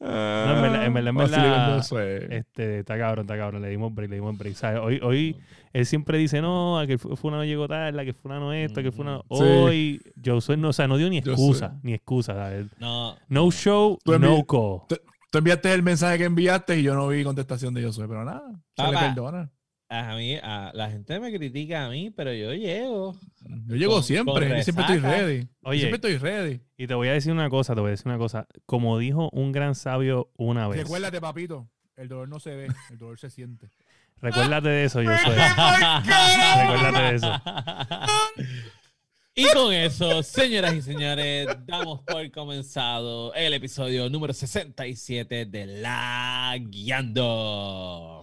[0.00, 1.82] No, en verdad, en verdad, en Vacile verdad.
[2.32, 3.62] Este, está cabrón, está cabrón.
[3.62, 4.54] Le dimos break, le dimos break.
[4.54, 4.80] ¿sabes?
[4.80, 5.36] Hoy, hoy
[5.72, 8.82] él siempre dice, no, a que fu- fulano llegó tarde, a que fulano esto, a
[8.82, 9.24] que fulano...
[9.30, 9.36] Sí.
[9.40, 12.34] Hoy, Josué no, o sea, no dio ni excusa, ni excusa.
[12.34, 12.66] ¿sabes?
[12.78, 13.16] No.
[13.28, 14.98] No show, Tú no envi- call.
[15.30, 18.42] Tú enviaste el mensaje que enviaste y yo no vi contestación de Josué, pero nada,
[18.76, 19.50] se le perdona.
[19.88, 23.16] A mí, a, la gente me critica a mí, pero yo llego.
[23.66, 25.48] Yo llego Con- siempre, con yo siempre estoy ready.
[25.62, 26.60] Yo siempre estoy ready.
[26.76, 28.48] Y te voy a decir una cosa, te voy a decir una cosa.
[28.66, 30.78] Como dijo un gran sabio una vez.
[30.78, 33.68] Recuérdate, papito, el dolor no se ve, el dolor se siente.
[34.20, 35.36] Recuérdate de eso, Josué.
[36.58, 37.40] Recuérdate de eso.
[39.38, 46.56] Y con eso, señoras y señores, damos por comenzado el episodio número 67 de La
[46.58, 48.15] Guiando.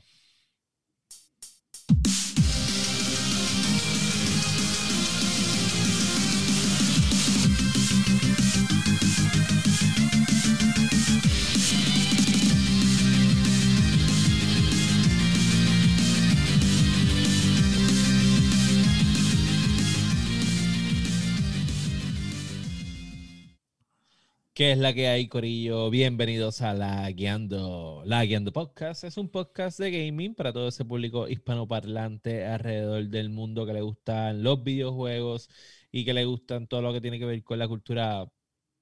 [24.55, 25.89] ¿Qué es la que hay, Corillo?
[25.89, 28.03] Bienvenidos a La Guiando.
[28.05, 28.23] La
[28.53, 33.73] Podcast es un podcast de gaming para todo ese público hispanoparlante alrededor del mundo que
[33.73, 35.49] le gustan los videojuegos
[35.91, 38.27] y que le gustan todo lo que tiene que ver con la cultura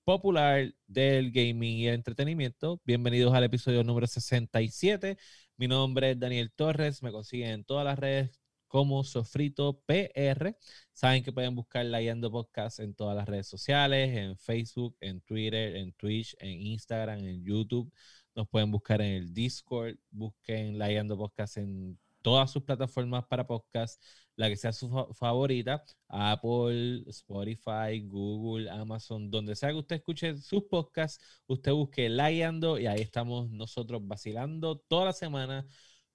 [0.04, 2.82] popular del gaming y el entretenimiento.
[2.84, 5.18] Bienvenidos al episodio número 67.
[5.56, 7.02] Mi nombre es Daniel Torres.
[7.02, 8.41] Me consiguen en todas las redes
[8.72, 10.56] como Sofrito PR.
[10.94, 15.20] Saben que pueden buscar La Guiando Podcast en todas las redes sociales, en Facebook, en
[15.22, 17.92] Twitter, en Twitch, en Instagram, en YouTube.
[18.34, 19.96] Nos pueden buscar en el Discord.
[20.10, 24.02] Busquen La Guiando Podcast en todas sus plataformas para podcast,
[24.38, 30.38] la que sea su fa- favorita, Apple, Spotify, Google, Amazon, donde sea que usted escuche
[30.38, 35.68] sus podcasts, usted busque La Guiando y ahí estamos nosotros vacilando toda la semana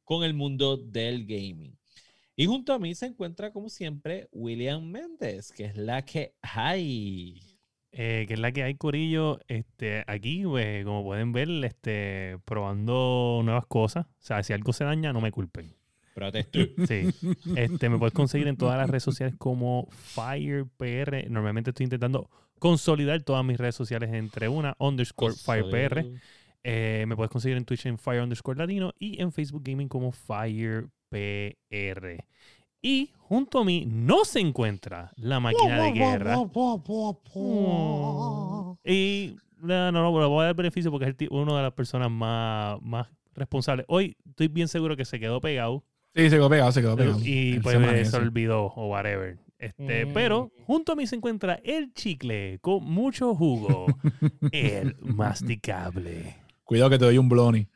[0.05, 1.77] con el mundo del gaming.
[2.39, 7.41] Y junto a mí se encuentra, como siempre, William Méndez, que es la que hay.
[7.93, 9.41] Eh, que es la que hay, Corillo.
[9.49, 14.05] Este, aquí, pues, como pueden ver, este, probando nuevas cosas.
[14.05, 15.75] O sea, si algo se daña, no me culpen.
[16.15, 16.59] Protesto.
[16.87, 17.09] Sí.
[17.57, 21.31] Este, me puedes conseguir en todas las redes sociales como FirePR.
[21.31, 26.05] Normalmente estoy intentando consolidar todas mis redes sociales entre una underscore FirePR.
[26.65, 30.13] Eh, me puedes conseguir en Twitch en Fire underscore Latino y en Facebook Gaming como
[31.11, 32.25] FirePR.
[32.83, 36.37] Y junto a mí no se encuentra la máquina de guerra.
[38.85, 42.11] Y no, no, no, le voy a dar beneficio porque es uno de las personas
[42.11, 43.85] más, más responsables.
[43.89, 45.85] Hoy estoy bien seguro que se quedó pegado
[46.15, 47.19] Sí, se quedó pegado, se quedó pegado.
[47.23, 49.39] y pues se olvidó o whatever.
[49.59, 50.13] Este, Mm.
[50.15, 53.87] Pero junto a mí se encuentra el chicle con mucho jugo,
[54.53, 56.37] el masticable.
[56.65, 57.69] Cuidado que te doy un bloni.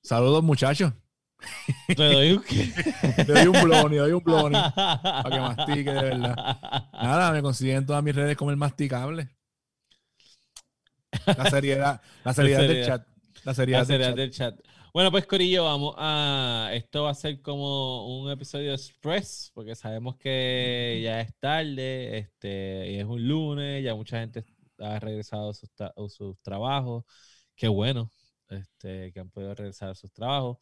[0.00, 0.94] Saludos, muchachos.
[1.94, 2.44] Te doy un.
[3.24, 4.64] Te doy un bloni, doy un bloni.
[5.22, 6.40] Para que mastique, de verdad.
[7.00, 9.28] Nada, me consiguen en todas mis redes como el masticable.
[11.36, 12.86] La seriedad, la seriedad del seriedad.
[12.86, 13.06] chat.
[13.44, 14.16] La seriedad, La del chat.
[14.16, 14.60] del chat.
[14.92, 16.70] Bueno, pues Corillo, vamos a.
[16.74, 22.90] Esto va a ser como un episodio express, porque sabemos que ya es tarde, este,
[22.92, 24.44] y es un lunes, ya mucha gente
[24.78, 27.04] ha regresado a sus, tra- a sus trabajos.
[27.54, 28.10] Qué bueno,
[28.48, 30.58] este, que han podido regresar a sus trabajos.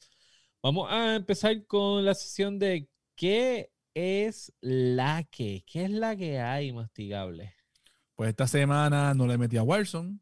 [0.62, 6.38] Vamos a empezar con la sesión de qué es la que, qué es la que
[6.40, 7.54] hay, mastigable.
[8.14, 10.18] Pues esta semana no le metí a Warzone.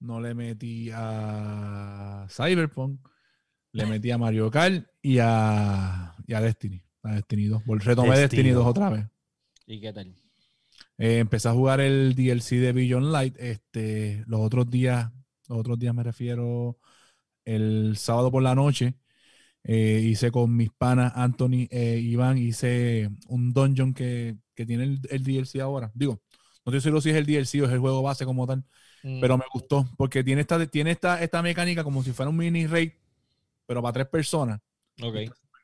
[0.00, 3.06] No le metí a Cyberpunk.
[3.72, 6.82] Le metí a Mario Kart y a, y a Destiny.
[7.02, 7.62] A Destiny 2.
[7.64, 8.66] Vol- Retomé Destiny Destiny 2 2.
[8.70, 9.06] otra vez.
[9.66, 10.12] ¿Y qué tal?
[10.98, 13.36] Eh, empecé a jugar el DLC de Beyond Light.
[13.38, 15.12] Este, los otros días,
[15.48, 16.78] los otros días me refiero
[17.44, 18.94] el sábado por la noche.
[19.64, 25.00] Eh, hice con mis panas Anthony e Iván, hice un dungeon que, que tiene el,
[25.10, 25.90] el DLC ahora.
[25.94, 26.20] Digo,
[26.64, 28.64] no estoy seguro si es el DLC o es el juego base como tal,
[29.18, 32.66] pero me gustó porque tiene esta, tiene esta, esta mecánica como si fuera un mini
[32.66, 32.92] raid,
[33.66, 34.60] pero para tres personas.
[34.98, 35.14] Mm, Ok.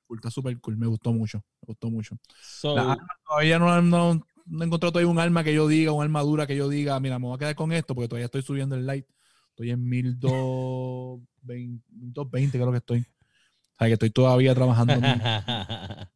[0.07, 2.17] Cool, Está súper cool, me gustó mucho, me gustó mucho.
[2.41, 4.15] So, La arma todavía no, no,
[4.47, 7.19] no he encontrado todavía un arma que yo diga, una armadura que yo diga, mira,
[7.19, 9.07] me voy a quedar con esto porque todavía estoy subiendo el light.
[9.51, 13.07] Estoy en 1220, 1220 creo que estoy.
[13.77, 14.95] O sea, que estoy todavía trabajando.
[14.95, 15.03] en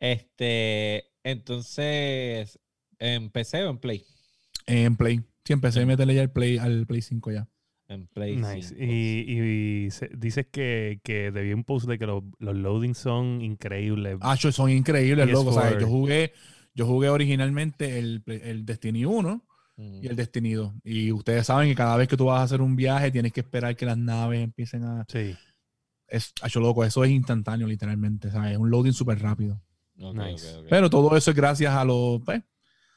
[0.00, 2.58] este, entonces,
[2.98, 4.04] ¿en PC o en Play?
[4.66, 5.20] en Play.
[5.44, 7.48] Sí, empecé a meterle ya el Play, al Play 5 ya.
[7.88, 8.36] En Play.
[8.36, 8.68] Nice.
[8.70, 8.80] 5.
[8.82, 13.42] Y, y se- dices que, que vi un post de que los, los loadings son
[13.42, 14.16] increíbles.
[14.22, 15.32] Ah, son increíbles, PS4.
[15.32, 15.50] loco.
[15.50, 16.32] O sea, yo jugué,
[16.74, 19.44] yo jugué originalmente el, el Destiny 1
[19.76, 20.00] Ujú.
[20.02, 20.74] y el Destinido.
[20.82, 23.40] Y ustedes saben que cada vez que tú vas a hacer un viaje tienes que
[23.40, 25.04] esperar que las naves empiecen a...
[25.08, 25.36] Sí.
[26.06, 28.52] Es, hecho loco, eso es instantáneo literalmente, ¿sabes?
[28.52, 29.60] Es un loading súper rápido.
[29.96, 30.62] Nice.
[30.68, 32.42] Pero todo eso es gracias a los, pues,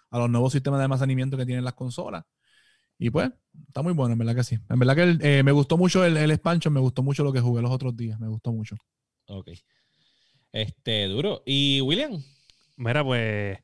[0.09, 2.23] a los nuevos sistemas de almacenamiento que tienen las consolas.
[2.99, 3.29] Y pues,
[3.67, 4.57] está muy bueno, en verdad que sí.
[4.69, 7.31] En verdad que el- eh, me gustó mucho el, el expansion, me gustó mucho lo
[7.31, 8.75] que jugué los otros días, me gustó mucho.
[9.27, 9.49] Ok.
[10.51, 11.43] Este, duro.
[11.45, 12.21] ¿Y William?
[12.77, 13.59] Mira, pues.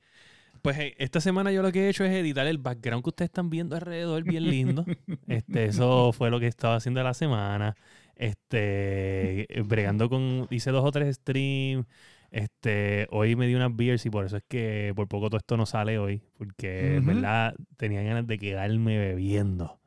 [0.61, 3.29] Pues eh, esta semana yo lo que he hecho es editar el background que ustedes
[3.29, 4.85] están viendo alrededor, bien lindo.
[5.27, 7.75] Este, eso fue lo que estaba haciendo la semana.
[8.15, 11.85] Este, bregando con, hice dos o tres streams.
[12.31, 15.55] Este, hoy me di unas beers y por eso es que por poco todo esto
[15.55, 19.79] no sale hoy, porque en verdad tenía ganas de quedarme bebiendo.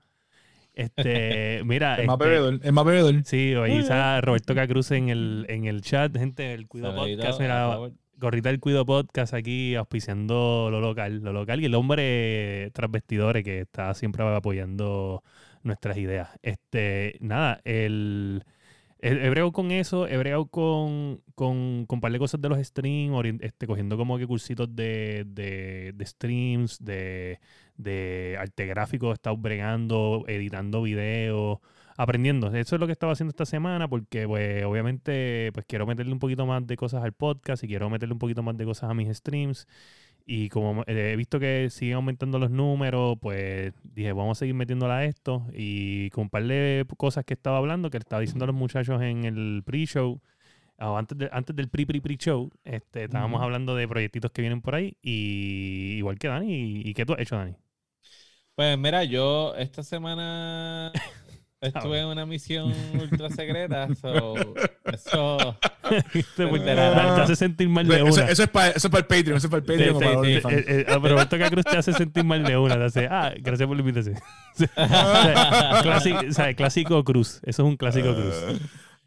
[0.72, 3.24] Este, mira, Es más este, bebedor, es más bebedor.
[3.24, 7.40] sí, hoy está Roberto Cacruz en el, en el chat, gente, el Cuido Saludito Podcast,
[7.40, 7.78] mira.
[8.18, 13.44] Gorrita del Cuido Podcast aquí auspiciando lo local, lo local y el hombre tras vestidores
[13.44, 15.22] que está siempre apoyando
[15.66, 16.30] nuestras ideas.
[16.42, 18.44] Este, nada, el
[18.98, 22.48] he, he bregado con eso, he bregado con, con, con un par de cosas de
[22.48, 27.40] los streams, este, cogiendo como que cursitos de, de, de streams, de,
[27.76, 31.58] de arte gráfico, he estado bregando, editando videos,
[31.96, 32.48] aprendiendo.
[32.54, 36.18] Eso es lo que estaba haciendo esta semana porque, pues, obviamente, pues quiero meterle un
[36.18, 38.94] poquito más de cosas al podcast y quiero meterle un poquito más de cosas a
[38.94, 39.66] mis streams.
[40.26, 44.54] Y como eh, he visto que siguen aumentando los números, pues dije, vamos a seguir
[44.56, 45.46] metiéndola a esto.
[45.54, 48.56] Y con un par de cosas que estaba hablando, que le estaba diciendo a los
[48.56, 50.20] muchachos en el pre-show,
[50.78, 54.96] o antes, de- antes del pre-pre-pre-show, este, estábamos hablando de proyectitos que vienen por ahí.
[55.02, 56.54] Y igual que Dani.
[56.54, 57.56] ¿Y, y qué tú has hecho, Dani?
[58.54, 60.90] Pues mira, yo esta semana
[61.68, 63.88] estuve en una misión ultra secreta.
[63.94, 64.34] so,
[64.92, 65.56] eso.
[66.36, 68.24] Te, Pues, te hace sentir mal de una.
[68.28, 70.24] eso es para eso es para el Patreon, eso es para el Patreon.
[70.24, 72.74] Sí, sí, sí, eh, eh, pero Roberto Cacruz te hace sentir mal de una.
[72.76, 74.16] Te hace, ah, gracias por la invitación.
[74.56, 77.40] O sea, clásico, o sea, clásico cruz.
[77.44, 78.34] Eso es un clásico cruz.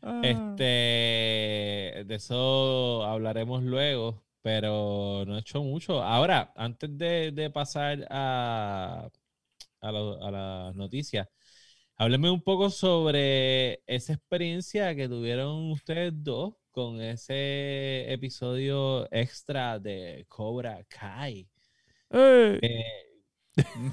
[0.01, 0.21] Ah.
[0.23, 6.01] Este, de eso hablaremos luego, pero no he hecho mucho.
[6.01, 9.09] Ahora, antes de, de pasar a,
[9.81, 11.27] a, lo- a las noticias,
[11.99, 20.25] hábleme un poco sobre esa experiencia que tuvieron ustedes dos con ese episodio extra de
[20.29, 21.47] Cobra Kai.
[22.11, 22.83] Eh, Eh,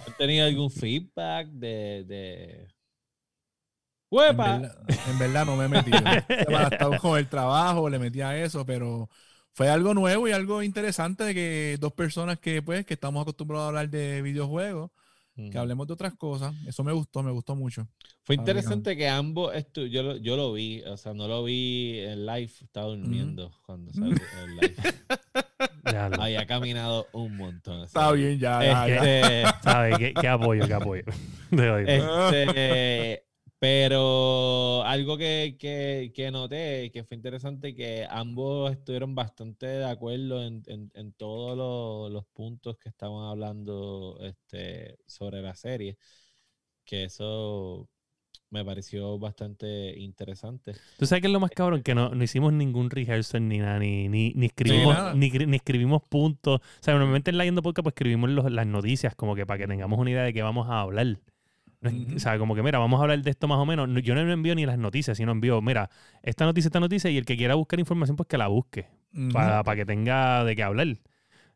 [0.06, 2.04] ¿Han tenido algún feedback de...
[2.06, 2.68] de...
[4.28, 4.46] En ¡Huepa!
[4.58, 5.98] verdad, en verdad no me he metido.
[6.28, 9.10] He estado con el trabajo, le metí a eso, pero
[9.52, 13.64] fue algo nuevo y algo interesante de que dos personas que pues que estamos acostumbrados
[13.66, 14.90] a hablar de videojuegos,
[15.50, 16.54] que hablemos de otras cosas.
[16.66, 17.86] Eso me gustó, me gustó mucho.
[18.22, 21.98] Fue interesante que ambos, estu- yo, lo, yo lo vi, o sea, no lo vi
[22.00, 24.74] en live, estaba durmiendo cuando salió el live.
[25.92, 27.84] ya lo- Había caminado un montón.
[27.84, 28.96] Está bien, ya, ya, ya.
[28.96, 29.98] Este, ¿Sabes?
[29.98, 31.02] ¿Qué, qué apoyo, qué apoyo.
[31.50, 31.84] De hoy.
[31.86, 33.25] este,
[33.58, 40.42] pero algo que, que, que noté que fue interesante que ambos estuvieron bastante de acuerdo
[40.44, 45.96] en, en- en todos los, los puntos que estaban hablando este, sobre la serie.
[46.84, 47.88] Que eso
[48.50, 50.74] me pareció bastante interesante.
[50.98, 51.82] ¿Tú sabes qué es lo más cabrón?
[51.82, 55.14] Que no, no hicimos ningún rehearsal ni nada, ni, ni, ni escribimos, nada.
[55.14, 56.60] ni, ni escribimos puntos.
[56.60, 59.58] O sea, normalmente en la Yendo Podcast pues escribimos los- las noticias como que para
[59.58, 61.18] que tengamos una idea de qué vamos a hablar.
[62.14, 63.88] O sea, como que mira, vamos a hablar de esto más o menos.
[63.88, 65.90] No- Yo no envío ni las noticias, sino envío, mira,
[66.22, 68.88] esta noticia, esta noticia, y el que quiera buscar información, pues que la busque,
[69.32, 70.88] para, para que tenga de qué hablar.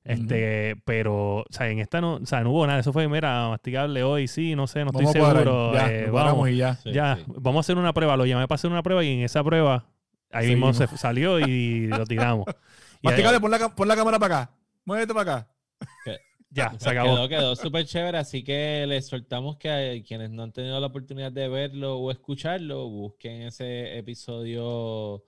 [0.03, 2.79] Este, pero, o sea, en esta no, o sea, no hubo nada.
[2.81, 5.73] Eso fue, mira, masticable hoy, sí, no sé, no estoy Vamos a cuadrar, seguro.
[5.75, 6.75] ya, eh, vamos, y ya.
[6.77, 7.25] Sí, ya, sí.
[7.37, 8.17] vamos a hacer una prueba.
[8.17, 9.85] Lo llamé para hacer una prueba y en esa prueba
[10.33, 10.91] ahí mismo Seguimos.
[10.93, 12.47] se salió y lo tiramos.
[13.03, 14.51] Y ahí- Masticable, pon la, pon la cámara para acá.
[14.85, 15.49] Muévete para acá.
[16.51, 17.15] Ya, se Pues acabó.
[17.15, 20.87] Quedó, quedó súper chévere, así que les soltamos que a quienes no han tenido la
[20.89, 25.25] oportunidad de verlo o escucharlo, busquen ese episodio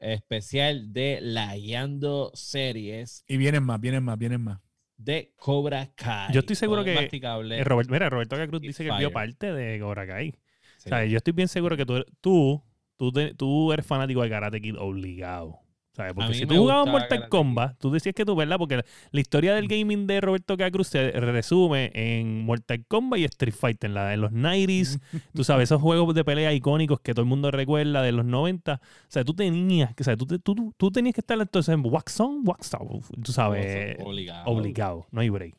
[0.00, 4.58] especial de La Guiando Series Y vienen más, vienen más, vienen más.
[4.96, 6.32] de Cobra Kai.
[6.32, 6.94] Yo estoy seguro que.
[6.94, 10.32] Eh, Robert- mira, Roberto Cruz y dice que vio parte de Cobra Kai.
[10.78, 10.86] Sí.
[10.86, 12.62] O sea, yo estoy bien seguro que tú, tú,
[12.96, 15.60] tú, tú eres fanático de Karate Kid obligado.
[15.94, 16.14] ¿Sabes?
[16.14, 18.56] Porque si tú jugabas Mortal Kombat, tú decías que tú, ¿verdad?
[18.56, 20.70] Porque la, la historia del gaming de Roberto K.
[20.70, 25.00] Cruz se resume en Mortal Kombat y Street Fighter, en, la, en los 90s.
[25.34, 28.74] tú sabes, esos juegos de pelea icónicos que todo el mundo recuerda de los 90.
[28.74, 31.82] O sea, tú tenías, que- o sea, tú, tú, tú- tenías que estar entonces en
[31.84, 33.10] Wax On, Wax Off.
[33.22, 34.44] Tú sabes, Obligado.
[34.50, 35.54] obligado, no hay break.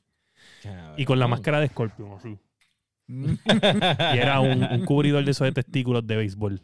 [0.63, 0.93] Cabrón.
[0.97, 2.39] Y con la máscara de Scorpion, así.
[3.07, 6.59] Y era un, un cubridor de esos de testículos de béisbol.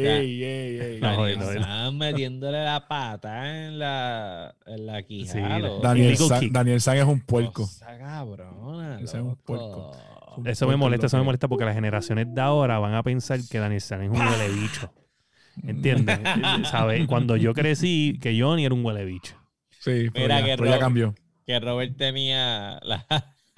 [0.00, 1.00] Ey, ey, ey.
[1.00, 1.62] No, Daniel no, no.
[1.62, 5.58] San metiéndole la pata en la, en la quijada.
[5.60, 5.66] Sí.
[5.82, 6.52] Daniel, San.
[6.52, 7.62] Daniel San es un puerco.
[7.62, 9.92] Cosa cabrona, Ese es un puerco.
[10.44, 13.58] Eso me molesta, eso me molesta porque las generaciones de ahora van a pensar que
[13.58, 14.92] Daniel San es un huele bicho.
[15.66, 16.18] ¿Entiendes?
[16.70, 17.06] ¿Sabes?
[17.06, 19.34] Cuando yo crecí, que Johnny era un huele bicho.
[19.70, 21.14] Sí, pero, Mira ya, que pero ya Rob- cambió.
[21.46, 23.06] Que Robert tenía la,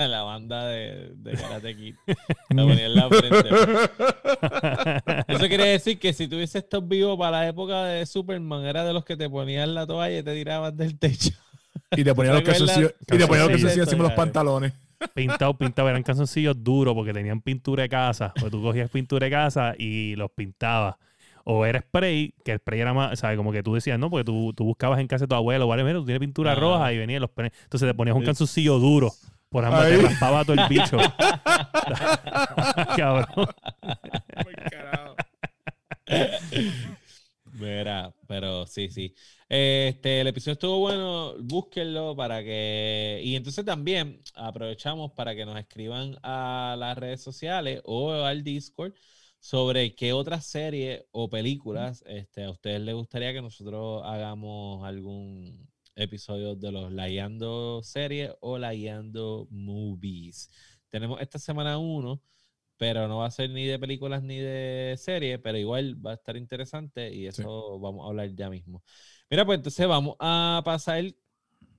[0.07, 1.95] la banda de, de Karate Kid.
[2.51, 3.49] La ponía en la frente.
[5.35, 8.93] Eso quiere decir que si tuviese estado vivo para la época de Superman, era de
[8.93, 11.31] los que te ponían la toalla y te tiraban del techo.
[11.97, 13.49] Y te ponía los calzoncillos, y te ponía los Calzoncillos.
[13.49, 14.73] calzoncillos encima de los pantalones.
[15.15, 18.33] Pintado, pintado, eran calzoncillos duros porque tenían pintura de casa.
[18.39, 20.97] Pues tú cogías pintura de casa y los pintabas.
[21.45, 23.37] O era spray, que el spray era más, ¿sabes?
[23.37, 25.83] Como que tú decías, no, porque tú, tú buscabas en casa de tu abuelo, vale,
[25.83, 26.57] mira, tú tienes pintura Ah.
[26.57, 27.31] roja y venían los.
[27.37, 29.11] Entonces te ponías un calzoncillo duro.
[29.49, 29.97] Por ambas Ahí.
[29.97, 30.99] te raspaba todo el bicho.
[32.97, 33.27] Cabrón.
[37.53, 39.15] Mira, pero sí, sí.
[39.49, 43.21] Este, el episodio estuvo bueno, búsquenlo para que...
[43.25, 48.93] Y entonces también aprovechamos para que nos escriban a las redes sociales o al Discord
[49.41, 55.69] sobre qué otras series o películas este, a ustedes les gustaría que nosotros hagamos algún
[55.99, 60.51] episodio de los Layando series o Layando movies.
[60.89, 62.23] Tenemos esta semana uno,
[62.77, 66.15] pero no va a ser ni de películas ni de series, pero igual va a
[66.15, 68.83] estar interesante y eso vamos a hablar ya mismo.
[69.29, 71.05] Mira, pues entonces vamos a pasar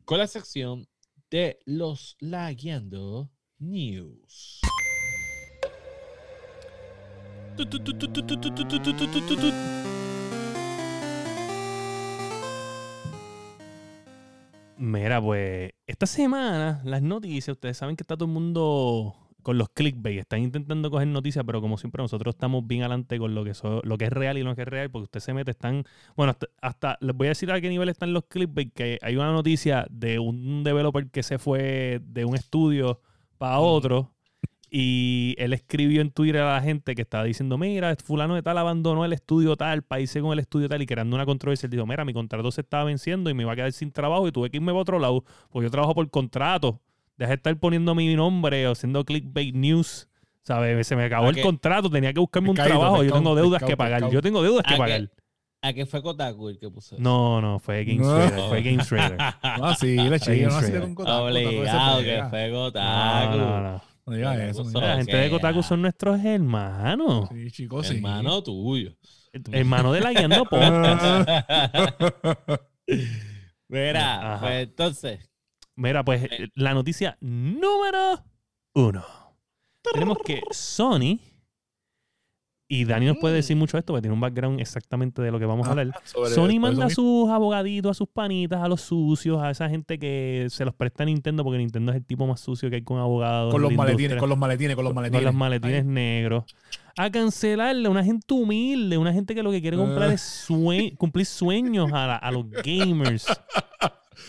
[0.06, 0.88] con la sección
[1.30, 4.62] de los Lagueando News.
[14.92, 19.70] Mira, pues esta semana las noticias, ustedes saben que está todo el mundo con los
[19.70, 23.54] clickbait, están intentando coger noticias, pero como siempre nosotros estamos bien adelante con lo que,
[23.54, 25.84] so- lo que es real y lo que es real, porque usted se mete, están,
[26.16, 29.16] bueno, hasta, hasta- les voy a decir a qué nivel están los clickbait, que hay
[29.16, 33.00] una noticia de un developer que se fue de un estudio
[33.38, 34.12] para otro
[34.72, 38.58] y él escribió en Twitter a la gente que estaba diciendo, mira, fulano de tal
[38.58, 41.68] abandonó el estudio tal, país con el estudio tal y creando una controversia.
[41.68, 44.28] Él dijo, mira, mi contrato se estaba venciendo y me iba a quedar sin trabajo
[44.28, 46.80] y tuve que irme para otro lado, porque yo trabajo por contrato.
[47.18, 50.08] Deja de estar poniendo mi nombre o haciendo clickbait news.
[50.42, 50.88] ¿Sabes?
[50.88, 53.70] Se me acabó ¿A el contrato, tenía que buscarme un trabajo, yo tengo deudas pescado,
[53.70, 54.00] que pagar.
[54.00, 54.14] pescado.
[54.14, 55.10] Yo tengo deudas que pagar.
[55.62, 57.04] ¿A qué fue Kotaku el que puso eso?
[57.04, 58.16] No, no, fue Games No.
[58.16, 59.18] Trader, fue Games Trader.
[59.60, 63.38] No, sí, le chingue, no así con Kotaku, Obligado que fue Kotaku.
[63.38, 63.72] no, no.
[63.74, 63.82] No
[64.16, 64.64] digas Kotaku eso.
[64.64, 67.30] no son- La digas gente de Kotaku son nuestros hermanos.
[67.32, 67.96] Sí, chicos, sí.
[67.96, 68.96] Hermano tuyo.
[69.52, 71.30] Hermano de la Guiando Podcast.
[73.68, 74.42] Mira, Ajá.
[74.42, 75.30] pues entonces,
[75.76, 76.48] Mira, pues Eh.
[76.56, 78.24] la noticia número
[78.74, 79.06] uno.
[79.94, 81.20] Tenemos que Sony,
[82.72, 85.40] y Dani nos puede decir mucho de esto, porque tiene un background exactamente de lo
[85.40, 85.90] que vamos a hablar.
[85.96, 89.68] Ah, Sobre- Sony manda a sus abogaditos, a sus panitas, a los sucios, a esa
[89.70, 92.76] gente que se los presta a Nintendo, porque Nintendo es el tipo más sucio que
[92.78, 93.52] hay con abogados.
[93.52, 95.24] Con los la maletines, industria, con los maletines, con los con maletines.
[95.26, 96.44] los maletines negros.
[96.96, 100.14] A cancelarle a una gente humilde, una gente que lo que quiere comprar Ah.
[100.14, 103.26] es sue- cumplir sueños a, la- a los gamers.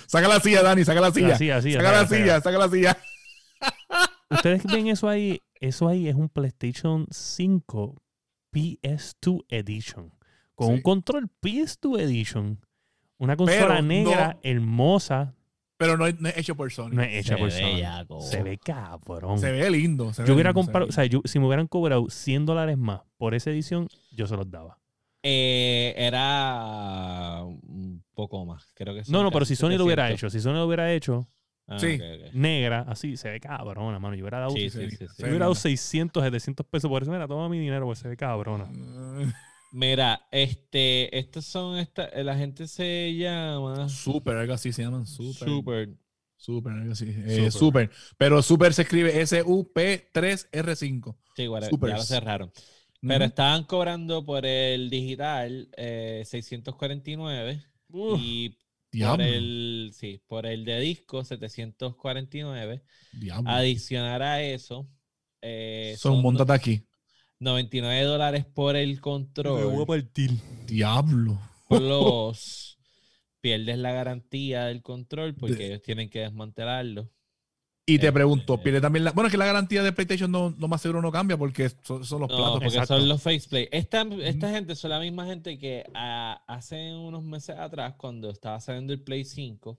[0.06, 1.34] Saca la silla, Dani, saca la silla.
[1.34, 2.96] Así, así, saca la silla, saca la silla.
[4.30, 7.96] Ustedes ven eso ahí, eso ahí es un PlayStation 5
[8.52, 10.12] PS2 Edition.
[10.54, 10.72] Con Sí.
[10.74, 12.58] un control PS2 Edition.
[13.18, 15.34] Una consola Pero negra, no- hermosa,
[15.76, 16.90] Pero no es, no es hecho por Sony.
[16.92, 17.78] no es hecha Se por Sony.
[17.78, 18.20] yaco.
[18.22, 19.38] Se ve cabrón.
[19.38, 20.12] Se ve lindo.
[20.12, 22.08] se ve yo hubiera lindo, se ve comprado, o sea, yo- si me hubieran cobrado
[22.10, 24.78] 100 dólares más por esa edición, yo se los daba.
[25.22, 28.72] eh, era un poco más.
[28.74, 30.18] Creo que No, no, pero si Sony lo hubiera 700.
[30.18, 31.28] hecho, si Sony lo hubiera hecho
[31.70, 31.98] Ah, Sí.
[32.32, 34.16] negra, así, se ve cabrona, mano.
[34.16, 35.06] Yo hubiera dado, Sí, yo sí, sí, sí.
[35.08, 35.60] Se ve hubiera dado lindo.
[35.60, 37.12] 600, 700 pesos por eso.
[37.12, 38.68] Mira, toma mi dinero, pues se ve cabrona.
[39.72, 45.06] Mira, este, estos son, esta, la gente se llama Super, algo así se llaman.
[45.06, 45.48] Super.
[45.48, 45.88] Super.
[46.36, 47.12] Super, algo así.
[47.12, 47.30] Super.
[47.30, 47.90] Eh, super.
[48.18, 51.16] Pero Super se escribe S-U-P-3-R-5.
[51.36, 52.50] Sí, bueno, ya lo cerraron.
[53.02, 57.62] Pero estaban cobrando por el digital eh, 649
[58.18, 58.56] y
[58.90, 62.82] por el, sí, por el de disco 749.
[63.12, 63.50] Diablo.
[63.50, 64.88] Adicionar a eso,
[65.42, 66.82] eh, Son, son montate aquí.
[67.38, 69.86] 99 dólares por el control.
[69.86, 70.30] partir.
[70.66, 71.40] Diablo.
[71.68, 72.78] Plus,
[73.40, 77.10] pierdes la garantía del control porque De- ellos tienen que desmantelarlo.
[77.94, 79.12] Y te Eh, pregunto, eh, pierde también la.
[79.12, 82.04] Bueno, es que la garantía de PlayStation no, lo más seguro no cambia porque son,
[82.04, 82.52] son los No, platos.
[82.54, 82.98] porque Exacto.
[82.98, 83.68] son los faceplay.
[83.72, 88.60] Esta, esta gente son la misma gente que ah, hace unos meses atrás, cuando estaba
[88.60, 89.78] saliendo el Play 5,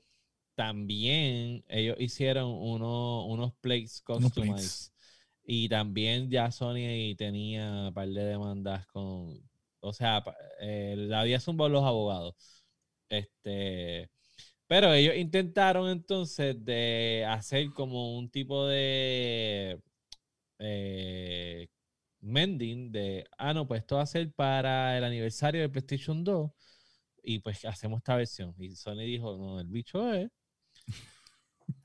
[0.55, 4.91] también ellos hicieron uno- unos plates customized.
[5.43, 9.39] Y también ya Sony tenía un par de demandas con,
[9.79, 10.23] O sea,
[10.61, 12.35] eh, la había zumbado los abogados.
[13.09, 14.09] Este,
[14.71, 19.81] pero ellos intentaron entonces de hacer como un tipo de
[20.59, 21.67] eh,
[22.21, 26.51] mending de, ah, no, pues esto va a ser para el aniversario de PlayStation 2
[27.21, 28.55] y pues hacemos esta versión.
[28.59, 30.31] Y Sony dijo, no, el bicho es,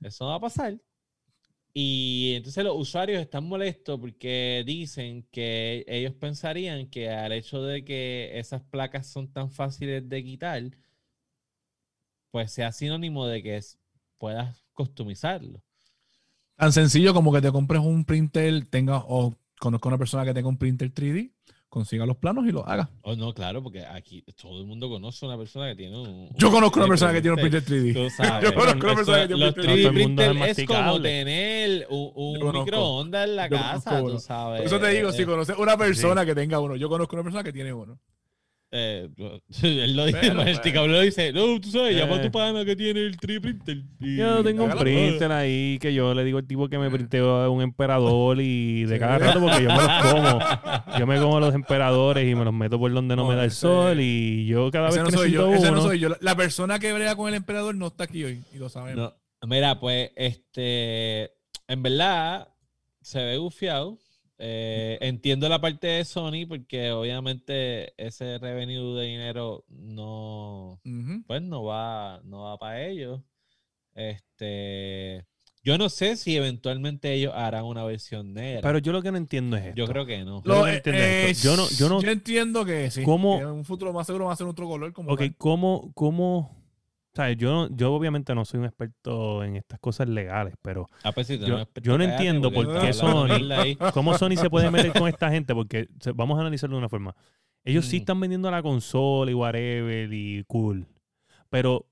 [0.01, 0.81] eso no va a pasar.
[1.75, 7.85] Y entonces los usuarios están molestos porque dicen que ellos pensarían que al hecho de
[7.85, 10.63] que esas placas son tan fáciles de quitar,
[12.37, 13.79] pues sea sinónimo de que es-
[14.19, 15.63] puedas customizarlo.
[16.55, 20.47] Tan sencillo como que te compres un printer, tenga o conozca una persona que tenga
[20.51, 21.33] un printer 3D,
[21.71, 22.91] consiga los planos y lo haga.
[23.01, 26.29] Oh, no, claro, porque aquí todo el mundo conoce una persona que tiene un.
[26.37, 27.65] Yo conozco una un persona que tiene un printer.
[27.65, 27.95] printer 3D.
[27.95, 28.45] Tú sabes.
[28.51, 31.87] Yo conozco una persona que tiene un printer 3D Todo el mundo es como tener
[31.89, 34.59] un, un microondas en la Yo casa, conozco tú sabes.
[34.61, 37.43] Por eso te digo, si conoces una persona que tenga uno, yo conozco una persona
[37.43, 37.99] que tiene uno.
[38.77, 39.09] Eh,
[39.63, 40.61] él lo dice, Pero, el pues.
[40.63, 42.23] ticablo lo dice, no, tú sabes, llama a Eh.
[42.25, 43.79] tu pana que tiene el 3D printer.
[44.01, 47.51] y- Yo tengo un printer ahí que yo le digo al tipo que me printeo
[47.51, 50.99] un emperador y de cada rato porque yo me los como.
[50.99, 53.45] Yo me como los emperadores y me los meto por donde no, No, me da
[53.45, 56.09] el sol y yo cada vez Ese no que soy yo, ese no soy yo.
[56.11, 59.13] La- La persona que brega con el emperador no está aquí hoy y lo sabemos.
[59.43, 61.33] No, mira, pues, este,
[61.69, 62.49] en verdad,
[63.03, 63.99] se ve gufiado.
[64.39, 71.23] Eh, entiendo la parte de Sony porque obviamente ese revenue de dinero no, Ujú.
[71.27, 73.23] pues no va, no va para ellos.
[73.95, 75.25] Este,
[75.63, 78.61] yo no sé si eventualmente ellos harán una versión negra.
[78.63, 79.77] Pero yo lo que no entiendo es esto.
[79.77, 80.43] yo creo que no.
[80.43, 81.49] Yo Lo- no entiendo eh, esto.
[81.49, 83.03] Yo no- yo no- entiendo que sí.
[83.05, 84.93] ¿Cómo- que en un futuro más seguro va a ser otro color.
[84.93, 85.37] Como Ok, tal.
[85.37, 86.55] ¿cómo, cómo,
[87.37, 91.39] Yo, yo obviamente no soy un experto en estas cosas legales, pero Ah, pues sí,
[91.39, 93.77] yo- no entiendo por qué Sony-.
[93.95, 95.55] ¿cómo Sony se puede meter con esta gente?
[95.55, 97.15] Porque vamos a analizarlo de una forma.
[97.65, 100.87] Ellos sí están vendiendo la consola y whatever y cool,
[101.51, 101.87] pero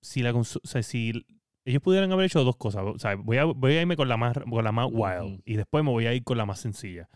[0.00, 1.24] si la o sea, si
[1.64, 4.16] ellos pudieran haber hecho dos cosas, o sea, voy a, voy a irme con la
[4.16, 7.08] más, con la más wild y después me voy a ir con la más sencilla.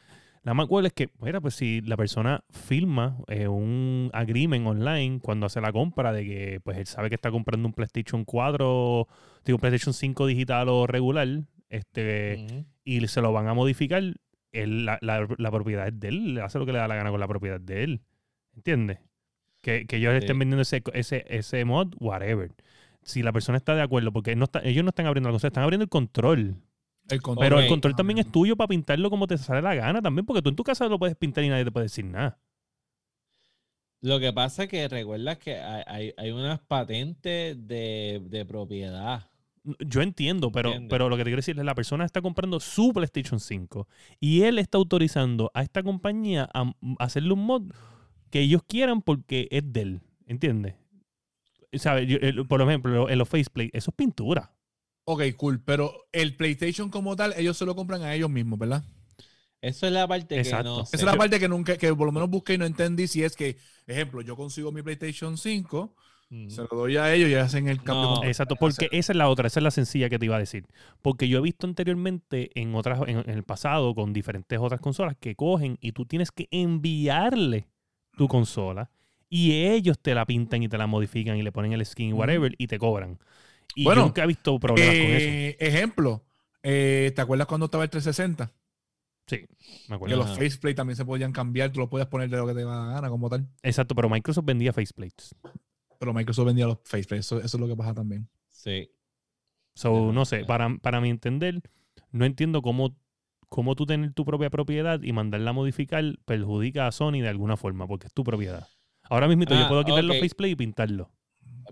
[0.45, 5.19] La más wild es que, mira, pues si la persona firma eh, un agreement online
[5.21, 9.09] cuando hace la compra de que pues él sabe que está comprando un PlayStation 4,
[9.45, 11.27] digo, PlayStation 5 digital o regular,
[11.71, 14.03] este, y se lo van a modificar,
[14.53, 17.11] él- la, la- la propiedad es de él, hace lo que le da la gana
[17.11, 18.01] con la propiedad de él.
[18.55, 18.99] ¿Entiendes?
[19.63, 20.19] Que, que ellos Sí.
[20.19, 22.53] estén vendiendo ese, ese, ese mod, whatever.
[23.03, 25.49] Si la persona está de acuerdo, porque no está, ellos no están abriendo la consola,
[25.49, 26.57] están abriendo el control.
[27.11, 27.47] El control.
[27.47, 30.43] Pero el control también es tuyo para pintarlo como te sale la gana también, porque
[30.43, 32.39] tú en tu casa lo puedes pintar y nadie te puede decir nada.
[34.01, 39.27] Lo que pasa es que recuerda que hay, hay- hay unas patentes de, de propiedad.
[39.79, 42.93] Yo entiendo, pero, pero lo que te quiero decir es la persona está comprando su
[42.93, 43.89] PlayStation 5
[44.21, 47.63] y él está autorizando a esta compañía a, a hacerle un mod
[48.31, 50.01] que ellos quieran porque es de él.
[50.27, 50.75] ¿Entiendes?
[52.49, 54.54] Por ejemplo, en los faceplate, eso es pintura.
[55.05, 55.63] Ok, cool.
[55.63, 58.83] Pero el PlayStation como tal, ellos se lo compran a ellos mismos, ¿verdad?
[59.61, 60.65] Eso es la parte Exacto.
[60.65, 62.67] que no Esa es la parte que nunca, que por lo menos busqué y no
[62.67, 65.95] entendí si es que, ejemplo, yo consigo mi PlayStation 5,
[66.31, 66.51] Ujú.
[66.51, 68.17] se lo doy a ellos y hacen el cambio.
[68.17, 68.25] No.
[68.25, 70.67] Exacto, porque esa es la otra, esa es la sencilla que te iba a decir.
[71.01, 75.17] Porque yo he visto anteriormente en otras, en, en el pasado, con diferentes otras consolas,
[75.19, 77.67] que cogen y tú tienes que enviarle
[78.17, 78.91] tu consola
[79.31, 82.55] y ellos te la pintan y te la modifican y le ponen el skin, whatever,
[82.59, 83.19] y te cobran.
[83.75, 85.29] Y Bueno, yo nunca he visto problemas con eso.
[85.29, 86.25] Eh, ejemplo,
[86.63, 88.53] eh, ¿te acuerdas cuando estaba el 360?
[89.27, 89.45] Sí, me
[89.89, 90.17] Que acuerdo.
[90.17, 90.37] los Ajá.
[90.37, 92.93] faceplate también se podían cambiar, tú los podías poner de lo que te da la
[92.95, 93.49] gana como tal.
[93.63, 95.35] Exacto, pero Microsoft vendía faceplates.
[95.99, 98.29] Pero Microsoft vendía los faceplate, eso, eso es lo que pasa también.
[98.51, 98.91] Sí.
[99.75, 101.61] So, no sé, para, para mi entender,
[102.13, 102.97] no entiendo cómo,
[103.49, 107.57] cómo tú tener tu propia propiedad y mandarla a modificar perjudica a Sony de alguna
[107.57, 108.69] forma, porque es tu propiedad.
[109.05, 110.23] Ahora mismo yo Ah, puedo quitar los ok.
[110.23, 111.11] faceplate y pintarlo.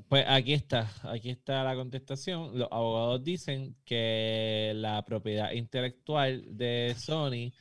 [0.08, 2.58] Pues aquí está, aquí está la contestación.
[2.58, 7.52] Los abogados dicen que la propiedad intelectual de Sony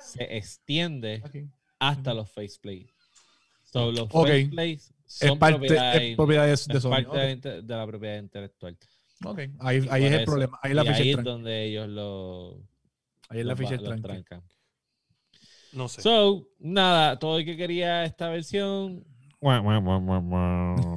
[0.00, 1.22] se extiende
[1.78, 2.90] hasta los faceplates.
[3.64, 4.28] So, los Ok.
[4.28, 6.90] faceplates son Es parte, propiedad, es propiedad de, es Sony.
[6.90, 7.42] parte Ok.
[7.42, 8.76] de, de la propiedad intelectual.
[9.24, 9.38] Ok.
[9.60, 10.24] Ahí, ahí es el eso.
[10.24, 10.58] problema.
[10.62, 11.30] Ahí es la Y ficha ahí es tranca.
[11.30, 12.60] donde ellos lo,
[13.28, 14.02] Ahí es la ficha tranca.
[14.08, 14.42] trancan.
[15.72, 16.02] No sé.
[16.02, 19.04] So, nada, todo el que quería esta versión.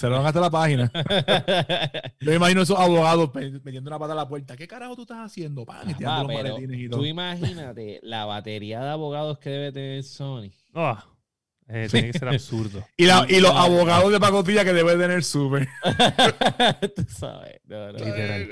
[0.00, 0.90] Se lo dan hasta la página.
[2.20, 4.56] Yo imagino esos abogados metiendo una pata a la puerta.
[4.56, 5.66] ¿Qué carajo tú estás haciendo?
[5.66, 10.02] Pan, Ah, los pero maletines y tú imagínate la batería de abogados que debe tener
[10.02, 10.52] Sony.
[10.72, 11.04] Ah,
[11.68, 12.82] eh, tiene que ser absurdo.
[12.96, 15.68] Y, la- y los abogados de pacotilla que debe tener súper.
[16.96, 17.60] Tú sabes.
[17.66, 17.98] no, no.
[17.98, 18.48] Literal.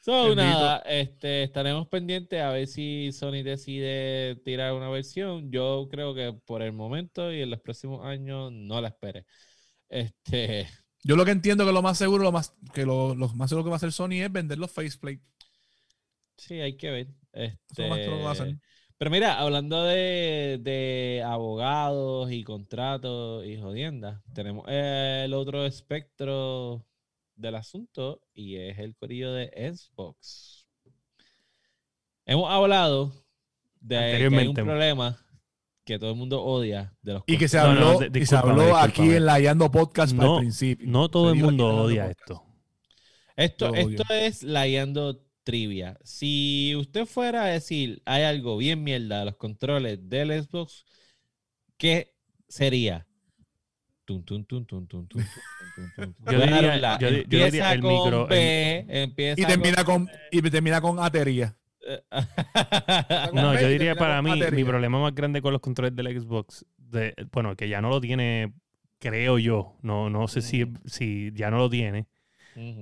[0.00, 5.50] So, nada, este, estaremos pendientes a ver si Sony decide tirar una versión.
[5.50, 9.24] Yo creo que por el momento y en los próximos años no la espere.
[9.88, 10.68] Este,
[11.02, 13.64] Yo lo que entiendo que lo más seguro, lo más, que lo, lo más seguro
[13.64, 15.22] que va a hacer Sony es vender los faceplate.
[16.36, 17.08] sí, hay que ver.
[17.32, 18.48] Eso es lo más que lo va a hacer.
[18.48, 18.60] Este,
[18.96, 26.84] pero mira, hablando de, de abogados y contratos y jodiendas, tenemos el otro espectro
[27.36, 30.66] del asunto y es el corillo de Xbox.
[32.26, 33.12] Hemos hablado
[33.80, 35.24] de que hay un problema
[35.88, 39.10] que todo el mundo odia de los y que se habló, y se habló aquí
[39.10, 40.86] en la Yando Podcast no, al principio.
[40.86, 42.44] No todo el mundo odia esto.
[43.34, 45.98] Esto, esto es la Yando Trivia.
[46.04, 50.84] Si usted fuera a decir hay algo bien mierda de los controles del Xbox,
[51.78, 52.14] ¿qué
[52.48, 53.06] sería?
[54.06, 54.18] Yo
[56.40, 58.26] diría, yo, el micro.
[58.26, 61.56] B, y termina con, con y termina con atería.
[63.32, 67.14] No, yo diría para mí, mi problema más grande con los controles del Xbox, de,
[67.32, 68.52] bueno, que ya no lo tiene,
[68.98, 72.06] creo yo, no, no sé si, si ya no lo tiene,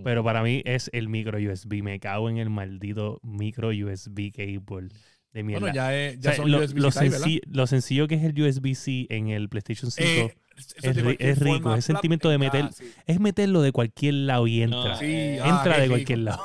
[0.04, 1.82] pero para mí es el micro USB.
[1.82, 4.88] Me cago en el maldito micro USB cable
[5.32, 5.60] de mierda.
[5.60, 9.06] Bueno, ya, es, O ya sea, son lo, USB lo sencillo que es el USB-C
[9.10, 10.34] en el PlayStation 5 Eh,
[10.82, 12.86] es ri- es rico, es sentimiento de meter- ah, sí.
[13.06, 14.96] es meterlo de cualquier lado y No, entra.
[14.96, 15.90] Sí, ah, entra de rico.
[15.92, 16.42] cualquier lado.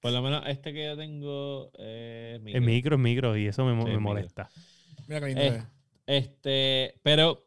[0.00, 3.80] Por lo menos este que yo tengo eh, Es micro, es micro y eso me,
[3.90, 4.48] Sí, molesta.
[5.06, 5.64] Mira qué lindo Eh, es.
[6.06, 7.46] Este, pero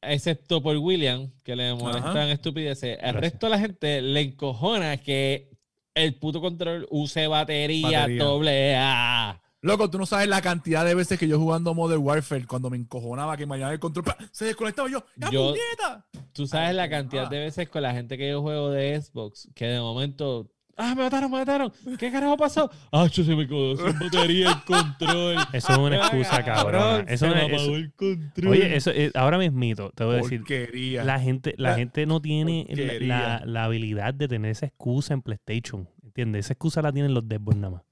[0.00, 2.30] excepto por William, que le molestan Ajá.
[2.32, 3.20] estupideces, el Gracias.
[3.20, 5.50] resto de la gente le encojona que
[5.94, 8.24] el puto control use batería, Batería.
[8.24, 9.42] doble A.
[9.60, 12.76] Loco, tú no sabes la cantidad de veces que yo jugando Modern Warfare, cuando me
[12.76, 15.04] encojonaba que llamaba el control, se desconectaba yo.
[15.16, 16.06] ¡Ya, Yo- puñeta!
[16.32, 19.48] Tú sabes Ay, la cantidad de veces con la gente que yo juego de Xbox,
[19.56, 21.72] que de momento, ah, me mataron, me mataron.
[21.98, 22.70] ¿Qué carajo pasó?
[22.90, 25.36] Ah, yo se me quedó sin batería el control.
[25.52, 27.04] Eso es una excusa, cabrona.
[27.08, 28.48] Eso se no me es- apagó eso- el control.
[28.52, 31.04] Oye, eso es- ahora mismito, te voy a decir, Porquería.
[31.04, 32.66] la gente, la La- gente no tiene
[33.00, 35.88] la, la- habilidad de tener esa excusa en PlayStation.
[36.02, 36.46] ¿Entiendes?
[36.46, 37.82] Esa excusa la tienen los Xbox nada más.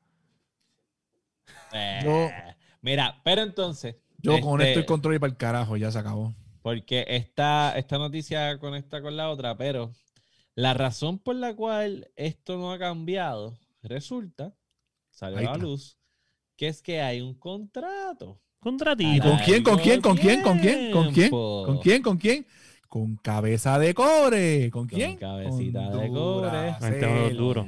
[1.73, 2.29] Eh, Yo-
[2.83, 3.97] Mira, pero entonces.
[4.19, 6.35] Yo con este, esto el control y para el carajo, ya se acabó.
[6.63, 9.93] Porque esta, esta noticia conecta con la otra, pero
[10.57, 14.57] la razón por la cual esto no ha cambiado, resulta,
[15.11, 15.99] salió a la luz,
[16.57, 18.41] que es que hay un contrato.
[18.59, 19.29] Contratito.
[19.29, 19.63] ¿Con quién?
[19.63, 20.01] ¿Con quién?
[20.01, 20.43] ¿Con quién?
[20.43, 20.91] ¿Con quién?
[20.91, 21.31] ¿Con quién?
[21.31, 22.03] ¿Con quién?
[22.03, 22.47] ¿Con quién?
[22.89, 24.71] Con cabeza de cobre.
[24.71, 25.17] ¿Con quién?
[25.17, 27.35] cabecita Con de cobre.
[27.35, 27.67] Duro.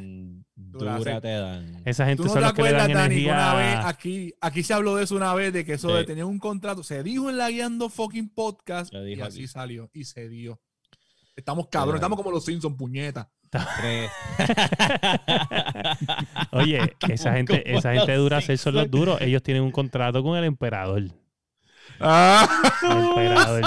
[0.56, 1.82] Dura te dan.
[1.84, 4.34] Esa gente ¿Tú no son te los que le dan acuerdas, Dani, una vez aquí,
[4.40, 5.94] aquí se habló de eso una vez, de que eso Sí.
[5.94, 10.04] de tener un contrato, se dijo en la guiando fucking podcast y así salió y
[10.04, 10.60] se dio.
[11.38, 13.30] Estamos cabrones, estamos como los Simpsons, puñeta.
[16.50, 19.20] Oye, esa gente, esa gente dura ser son los duros.
[19.20, 21.04] Ellos tienen un contrato con el emperador.
[22.00, 22.48] Ah,
[22.82, 23.62] El emperador.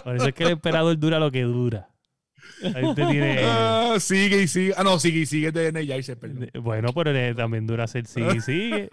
[0.04, 1.90] Por eso es que el emperador dura lo que dura.
[2.94, 3.42] Tiene.
[3.44, 4.72] ah, sigue y sigue.
[4.78, 6.48] Ah, no, sigue y sigue de Energizer, perdón.
[6.62, 8.88] Bueno, pero también dura ser sigue y sigue.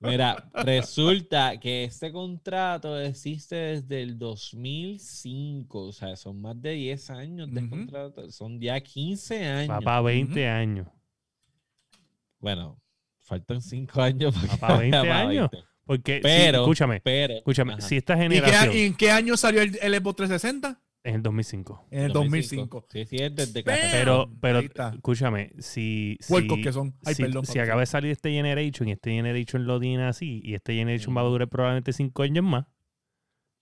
[0.00, 7.10] Mira, resulta que este contrato existe desde el 2005, o sea, son más de 10
[7.10, 7.70] años de Ujú.
[7.70, 9.68] contrato, son ya 15 años.
[9.68, 10.86] Papá, 20 años.
[12.38, 12.80] Bueno,
[13.20, 15.50] faltan 5 años para Papá, 20 vaya para años.
[15.50, 15.68] 20.
[15.84, 19.10] Porque, sí, Pero, escúchame, pero, escúchame, ajá, si esta ¿Y, qué, generación y en qué
[19.10, 20.80] año salió el, el Xbox 360?
[21.04, 21.86] En el 2005.
[21.90, 22.86] En el 2005.
[22.90, 23.70] Sí, sí, es desde que.
[23.92, 26.94] Pero, pero escúchame, si, Puercos si, que son.
[27.04, 27.44] Ay, si, perdón.
[27.46, 31.16] si acaba de salir este Generation y este Generation lo tiene así y este Generation
[31.16, 32.66] va a durar probablemente 5 años más.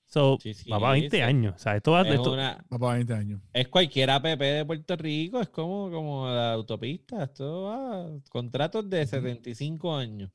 [0.06, 1.22] So, Sí, sí, va para 20 sí.
[1.22, 1.54] años.
[1.54, 3.40] O sea, esto va es, esto, una- Papá, 20 años.
[3.52, 9.06] es cualquier APP de Puerto Rico, es como, como la autopista, esto va, contratos de
[9.06, 10.30] 75 años.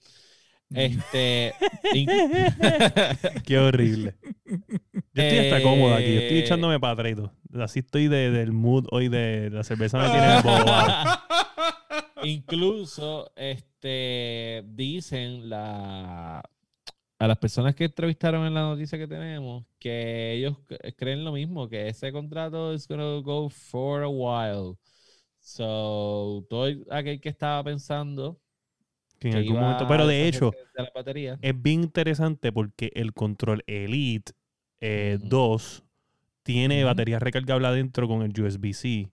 [0.74, 1.54] Este,
[3.46, 4.16] Qué horrible.
[4.46, 6.14] Yo estoy hasta cómodo aquí.
[6.14, 7.30] Yo estoy Eh, echándome para atrás.
[7.60, 11.20] Así estoy de, del mood hoy de la cerveza me tiene embobado.
[12.24, 16.40] Incluso, este, dicen la,
[17.20, 20.58] a las personas que entrevistaron en la noticia que tenemos que ellos
[20.98, 24.76] creen lo mismo, que ese contrato es going go for a while.
[25.40, 28.42] So, todo aquel que estaba pensando
[29.20, 29.88] Que en que algún momento.
[29.88, 34.34] Pero de hecho, de la batería, es bien interesante porque el control Elite
[34.82, 35.30] eh, Ujú.
[35.30, 35.84] 2
[36.44, 36.88] tiene Ujú.
[36.88, 39.10] batería recargable adentro con el USB-C.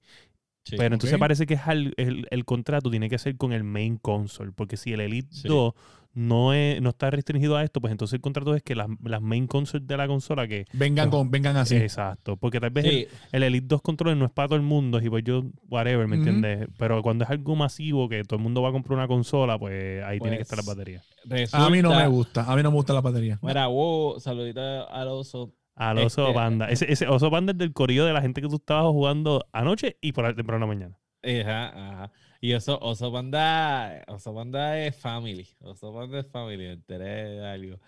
[0.65, 0.77] Sí.
[0.77, 3.97] Pero entonces parece que es al- el, el contrato tiene que ser con el main
[3.97, 5.49] console, porque si el Elite Sí.
[5.49, 5.73] 2
[6.15, 9.23] no, es, no está restringido a esto, pues entonces el contrato es que las, las
[9.23, 10.67] main consoles de la consola que...
[10.73, 11.77] Vengan, con, vengan así.
[11.77, 14.63] Exacto, porque tal vez el, Sí, el Elite 2 controller no es para todo el
[14.63, 16.69] mundo, y pues yo, whatever, ¿me entiendes?
[16.79, 20.03] Pero cuando es algo masivo, que todo el mundo va a comprar una consola, pues
[20.05, 21.03] ahí tiene que estar la Pues, batería.
[21.25, 22.45] resulta, a mí no me gusta.
[22.51, 23.39] A mí no me gusta la batería.
[23.43, 25.53] Mira, wow, saludita al oso.
[25.75, 26.67] Al oso Este- panda.
[26.69, 29.97] Ese, ese oso panda es del corillo de la gente que tú estabas jugando anoche
[30.03, 30.99] y por temprano mañana.
[31.23, 32.13] Ajá, ajá.
[32.41, 35.47] Y oso, oso panda, oso panda es family.
[35.61, 37.79] Oso panda es family, me enteré de algo.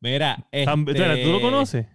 [0.00, 1.86] Mira, espera, ¿Tú lo este, conoces?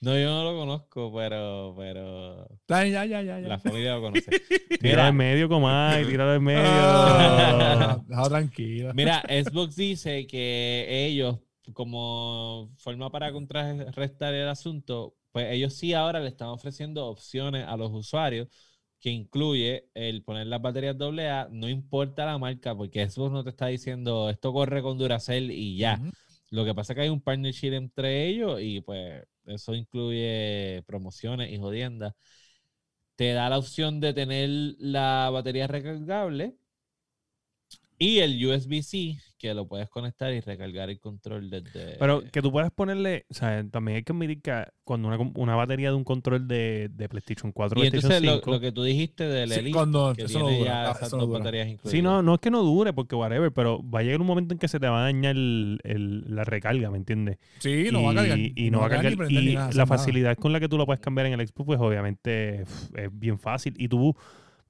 [0.00, 3.38] No, yo no lo conozco, pero, pero Ya, ya, ya, ya.
[3.40, 4.30] la familia lo conoce.
[4.80, 6.62] Tíralo en medio, Comay, tíralo en medio.
[6.64, 8.92] Ah, déjalo tranquilo.
[8.94, 11.38] Mira, Xbox dice que ellos,
[11.72, 17.76] como forma para contrarrestar el asunto, pues ellos sí ahora le están ofreciendo opciones a
[17.76, 18.48] los usuarios
[19.02, 23.50] que incluye el poner las baterías AA, no importa la marca, porque Xbox no te
[23.50, 26.00] está diciendo esto corre con Duracell y ya.
[26.50, 31.50] Lo que pasa es que hay un partnership entre ellos y pues eso incluye promociones
[31.50, 32.14] y jodiendas.
[33.16, 36.56] Te da la opción de tener la batería recargable
[38.02, 41.96] y el USB-C que lo puedes conectar y recargar el control desde...
[41.98, 45.56] Pero que tú puedas ponerle, o sea, también hay que admitir que cuando una, una
[45.56, 48.50] batería de un control de, de PlayStation 4 o y PlayStation entonces lo, 5.
[48.52, 50.92] lo que tú dijiste del Sí, Elite, cuando- que eso no tiene dura, ya ah,
[50.92, 51.38] esas eso no dos dura.
[51.40, 51.90] baterías incluidas.
[51.90, 54.54] Sí, no, no es que no dure, porque whatever, pero va a llegar un momento
[54.54, 57.38] en que se te va a dañar el- el- la recarga, ¿me entiendes?
[57.58, 58.38] Sí, no va a cargar.
[58.38, 59.10] Y, y no va a cargar.
[59.10, 59.86] ni prender ni Y nada, la nada.
[59.86, 63.40] facilidad con la que tú lo puedes cambiar en el Xbox, pues obviamente es bien
[63.40, 63.74] fácil.
[63.76, 64.14] Y tú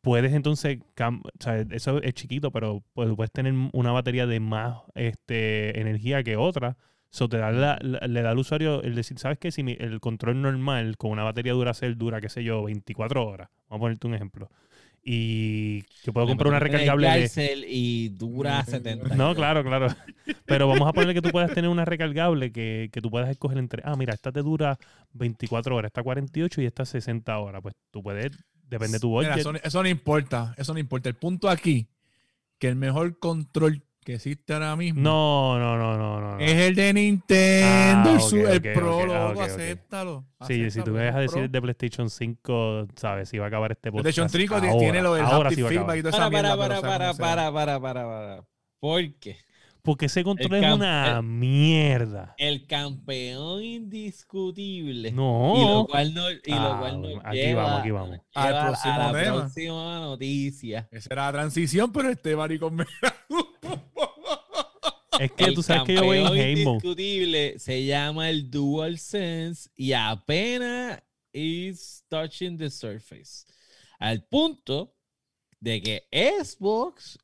[0.03, 4.41] puedes entonces, cam- o sea, eso es chiquito, pero pues, puedes tener una batería de
[4.41, 6.77] más este, energía que otra.
[7.11, 9.51] Eso te da la- la- le da al usuario el decir, ¿sabes qué?
[9.51, 13.49] Si mi- el control normal con una batería Duracell dura, qué sé yo, 24 horas.
[13.69, 14.51] Vamos a ponerte un ejemplo.
[15.05, 17.65] Y yo puedo Le comprar una recargable de...
[17.69, 19.89] y dura 70 No, claro, claro.
[20.47, 23.59] Pero vamos a ponerle que tú puedas tener una recargable que, que tú puedas escoger
[23.59, 24.79] entre, ah, mira, esta te dura
[25.13, 27.63] 24 horas, esta 48 y esta 60 horas.
[27.63, 28.31] Pues tú puedes,
[28.73, 29.39] depende de tu Mira, budget.
[29.41, 30.55] eso, no- eso no importa.
[30.57, 31.09] Eso no importa.
[31.09, 31.87] El punto aquí,
[32.59, 36.31] que el mejor control que existe ahora mismo No, no, no, no, no.
[36.33, 36.39] no.
[36.41, 39.47] es el de Nintendo, Ah, el, ok, su- el ok, Pro, ah, loco, ok.
[39.47, 40.25] acéptalo.
[40.49, 43.71] Sí, si tú me el decir el de PlayStation 5, sabes, si va a acabar
[43.71, 44.03] este podcast.
[44.17, 46.03] PlayStation 5 ahora, tiene lo del ahora sí va a acabar.
[46.11, 47.25] Para, para, para, para, sea.
[47.25, 48.45] para, para, para, para.
[48.81, 49.37] ¿Por qué?
[49.85, 52.35] Porque ese control es una el- mierda.
[52.39, 55.11] El campeón indiscutible.
[55.11, 55.55] No.
[55.57, 58.19] Y lo cual, no, y lo Ah, cual nos bueno, aquí lleva, vamos, aquí vamos.
[58.35, 59.37] Al próximo a la tema.
[59.41, 60.89] próxima noticia.
[60.93, 62.85] Esa era la transición, pero este maricón me...
[65.21, 68.51] Es que El tú sabes que yo voy en campeón Game indiscutible se llama el
[68.51, 73.45] DualSense y apenas is touching the surface.
[73.99, 74.95] Al punto
[75.61, 77.19] de que Xbox,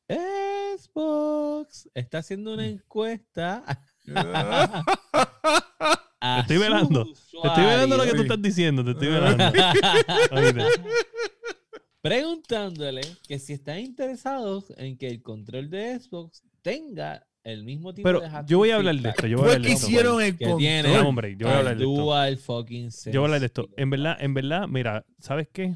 [0.79, 3.63] Xbox está haciendo una encuesta.
[3.67, 3.83] a
[6.35, 7.05] Te estoy velando.
[7.05, 9.45] Te estoy velando lo que tú estás diciendo, te estoy velando.
[12.01, 18.07] Preguntándole que si están interesados en que el control de Xbox tenga el mismo tipo
[18.07, 19.27] Pero de yo voy a hablar de esto.
[19.27, 19.87] Yo voy a Fue hablar de que esto.
[19.87, 20.57] hicieron el control.
[20.59, 22.01] tiene hombre, yo voy a hablar el de esto.
[22.01, 23.11] Dual fucking sense.
[23.11, 23.69] Yo voy a hablar de esto.
[23.75, 25.75] En verdad, en verdad, mira, ¿sabes qué?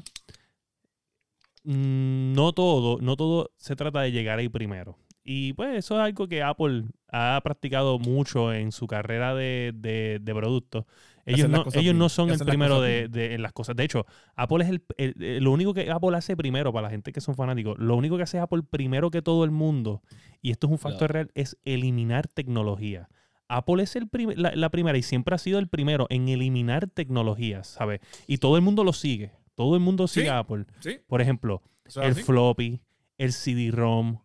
[1.64, 4.98] Mm, No todo, no todo se trata de llegar ahí primero.
[5.26, 10.18] Y pues eso es algo que Apple ha practicado mucho en su carrera de, de,
[10.20, 10.84] de productos.
[11.24, 13.74] Ellos no, ellos no son el primero de, de- en las cosas.
[13.74, 14.04] De hecho,
[14.36, 17.22] Apple es el, el- el- lo único que Apple hace primero, para la gente que
[17.22, 20.02] son fanáticos, lo único que hace Apple primero que todo el mundo,
[20.42, 23.08] y esto es un factor real, es eliminar tecnología.
[23.48, 26.88] Apple es el prim- la, la primera y siempre ha sido el primero en eliminar
[26.88, 28.00] tecnologías, ¿sabes?
[28.26, 29.32] Y todo el mundo lo sigue.
[29.54, 30.30] Todo el mundo sigue Sí.
[30.32, 30.64] Apple.
[30.80, 31.62] Sí, Por ejemplo,
[32.02, 32.80] el floppy,
[33.18, 34.18] el CD-ROM,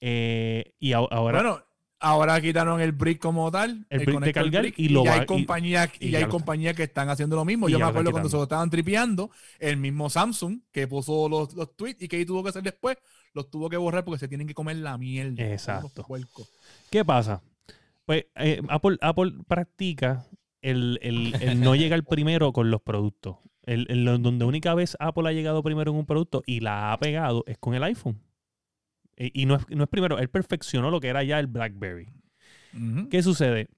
[0.00, 1.20] eh, y ahora...
[1.20, 1.62] Bueno,
[2.00, 3.86] ahora quitaron el brick como tal.
[3.88, 6.18] El brick de conector cargar brick, y lo ya va- hay compañías y y, ya
[6.18, 7.68] hay compañías que están haciendo lo mismo.
[7.68, 11.74] Yo me acuerdo cuando se lo estaban tripeando, el mismo Samsung que puso los, los
[11.76, 12.98] tweets y que tuvo que hacer después,
[13.32, 15.42] los tuvo que borrar porque se tienen que comer la mierda.
[15.50, 16.06] Exacto.
[16.90, 17.42] ¿Qué pasa?
[18.04, 20.26] Pues eh, Apple, Apple practica
[20.60, 23.36] el, el- el no llegar primero con los productos.
[23.66, 26.98] El, el- donde única vez Apple ha llegado primero en un producto y la ha
[26.98, 28.20] pegado es con el iPhone.
[29.16, 32.08] E- y no es, no es primero, él perfeccionó lo que era ya el BlackBerry.
[33.10, 33.68] ¿Qué sucede?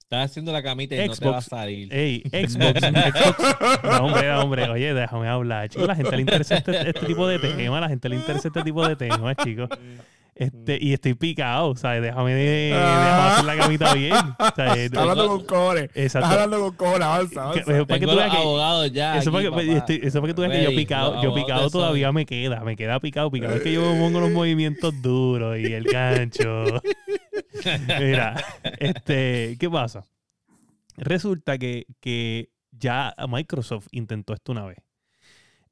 [0.00, 1.44] Estás haciendo la camita y no te va a Xbox.
[1.50, 1.94] salir.
[1.94, 3.84] Ey, Xbox, Xbox.
[3.84, 5.86] No, hombre, no, hombre, oye, déjame hablar, chicos.
[5.86, 8.86] La gente le interesa este, este tipo de temas, la gente le interesa este tipo
[8.88, 9.68] de temas, chicos.
[10.40, 12.00] Este, y estoy picado, ¿sabes?
[12.00, 12.78] Déjame, de, Ah.
[13.04, 14.14] déjame hacer la camita bien.
[14.56, 14.78] ¿sabes?
[14.78, 15.90] Estás hablando con cojones.
[15.94, 16.28] Exacto.
[16.28, 17.02] hablando con cojones.
[17.06, 17.84] Avanza, Que- avanza.
[17.86, 19.18] para que tú veas que- ya.
[19.18, 19.78] Eso para aquí, que, papá.
[19.78, 22.74] estoy- eso para que tú veas que yo picado, yo picado todavía me queda, me
[22.74, 23.54] queda picado, picado.
[23.54, 26.64] Es que yo me pongo los movimientos duros y el gancho.
[28.00, 28.42] Mira,
[28.78, 30.04] este, ¿qué pasa?
[30.96, 34.78] Resulta que, que ya Microsoft intentó esto una vez.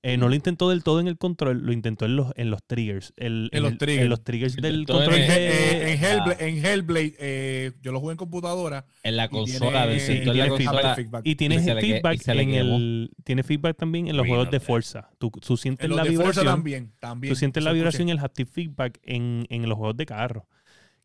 [0.01, 2.63] Eh, no lo intentó del todo en el control, lo intentó en los, en los
[2.65, 3.13] triggers.
[3.17, 4.05] el- En los el- triggers.
[4.05, 6.09] En los triggers del control En, de- eh, en Ah.
[6.13, 8.87] Hellblade, en Hellblade eh, yo lo jugué en computadora.
[9.03, 10.95] En la y consola, tiene- y la tiene consola.
[10.95, 11.23] feedback.
[11.27, 13.11] Y tienes Y feedback y se le en el.
[13.25, 15.11] Tiene feedback también en los juegos de fuerza.
[15.19, 16.45] Tú, tú sientes En los la vibración.
[16.47, 17.33] también, también.
[17.33, 20.47] Tú sientes la vibración y el haptic feedback en, en los juegos de carro.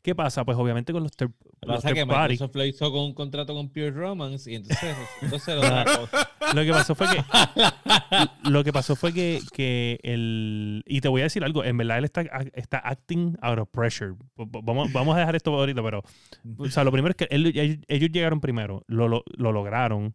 [0.02, 0.44] ¿Qué pasa?
[0.44, 3.68] Pues obviamente con third, los pasa que party, Microsoft lo hizo con un contrato con
[3.68, 7.24] Pure Romance y entonces, entonces lo Lo que pasó fue que
[8.50, 11.98] lo que pasó fue que, que el y te voy a decir algo, en verdad
[11.98, 12.22] él está,
[12.54, 14.14] está acting out of pressure.
[14.36, 16.02] Vamos, vamos a dejar esto ahorita, pero
[16.58, 20.14] o sea, lo primero es que él- ellos, ellos llegaron primero, lo, lo, lo lograron.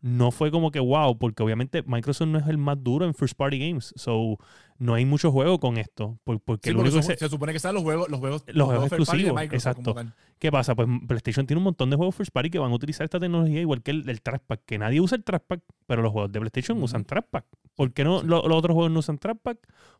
[0.00, 3.36] No fue como que wow, porque obviamente Microsoft no es el más duro en first
[3.36, 4.36] party games, so
[4.82, 7.24] no hay mucho juego con esto, por- porque Sí, lo porque único que son- se-
[7.24, 9.74] se supone que están los juegos, los juegos, Los juegos first party de exclusivos, Microsoft
[9.84, 10.16] como exacto.
[10.38, 10.74] ¿Qué pasa?
[10.74, 13.60] Pues PlayStation tiene un montón de juegos first party que van a utilizar esta tecnología
[13.60, 16.78] igual que el, el trackpad, que nadie usa el trackpad, pero los juegos de PlayStation
[16.78, 16.86] Ujú.
[16.86, 17.44] usan trackpad.
[17.76, 19.56] ¿Por qué no lo- los otros juegos no usan trackpad?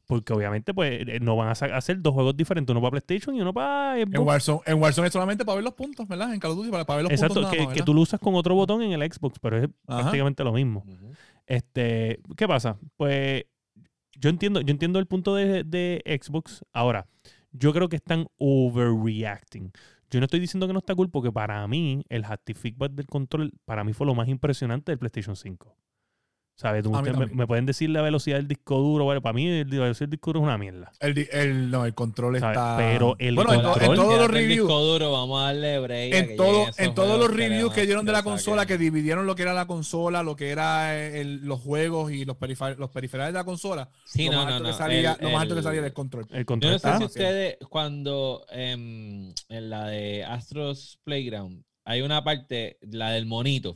[0.07, 3.41] Porque obviamente pues eh, no van a hacer dos juegos diferentes, uno para PlayStation y
[3.41, 4.27] uno para En Xbox.
[4.27, 6.35] Warzone, en Warzone es solamente para ver los puntos, ¿verdad?
[6.35, 7.53] En Call of Duty para, para ver los Exacto, puntos.
[7.53, 10.01] nada que, que tú lo usas con otro botón en el Xbox, pero es Ajá.
[10.01, 10.85] prácticamente lo mismo.
[11.47, 12.79] Este, ¿qué pasa?
[12.97, 13.45] Pues
[14.19, 16.65] yo entiendo, yo entiendo el punto de, de Xbox.
[16.73, 17.07] Ahora,
[17.53, 19.73] yo creo que están overreacting.
[20.11, 23.07] Yo no estoy diciendo que no está cool porque para mí el haptic feedback del
[23.07, 25.75] control para mí fue lo más impresionante del PlayStation 5.
[26.63, 26.83] ¿Sabes?
[26.85, 26.93] Tú-
[27.33, 29.05] me, pueden decir la velocidad del disco duro.
[29.05, 30.93] Bueno, para mí el- la velocidad del disco duro es una mierda.
[31.01, 32.57] El, el, no, el control ¿Sabes?
[32.57, 32.77] está.
[32.79, 34.49] Pero el bueno, en, to- en control- todos los reviews.
[34.69, 36.15] disco duro, vamos a darle break.
[36.15, 39.43] En, todo, en todos los reviews que dieron de la consola, que dividieron lo que
[39.43, 43.39] era la consola, lo que era el- los juegos y los, perifer- los periferales de
[43.41, 44.71] la consola, Sí, lo, no, más no, alto no.
[44.71, 46.27] que salía, el- lo más alto que salía era el control.
[46.31, 46.99] El Yo control no sé está.
[46.99, 53.75] si ustedes, cuando em, en la de Astros Playground, hay una parte, la del monito,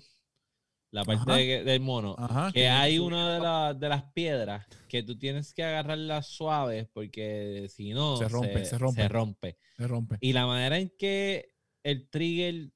[0.97, 5.03] la parte de- del mono, Ajá, que hay una de, la- de las piedras que
[5.03, 9.03] tú tienes que agarrarlas suaves porque si no Se rompe, se rompe.
[9.03, 9.59] se rompe.
[9.77, 10.17] Se rompe.
[10.21, 11.51] Y la manera en que
[11.83, 12.71] el trigger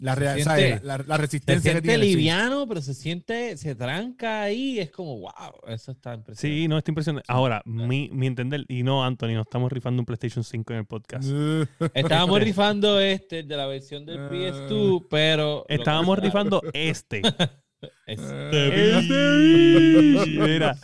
[0.00, 2.00] La, se siente- la, se resistencia que siente sí.
[2.10, 5.30] liviano, pero se siente, se tranca ahí, es como, wow,
[5.68, 6.40] eso está impresionante.
[6.62, 7.26] Sí, no, está impresionante.
[7.30, 10.86] Ahora, mi, mi entender, y no, Anthony, no estamos rifando un PlayStation 5 en el
[10.86, 11.28] podcast.
[11.94, 15.58] Estábamos rifando este de la versión del PS2, pero.
[15.58, 17.20] lo que Estábamos está- rifando este.
[18.06, 20.76] Este Este, Mira,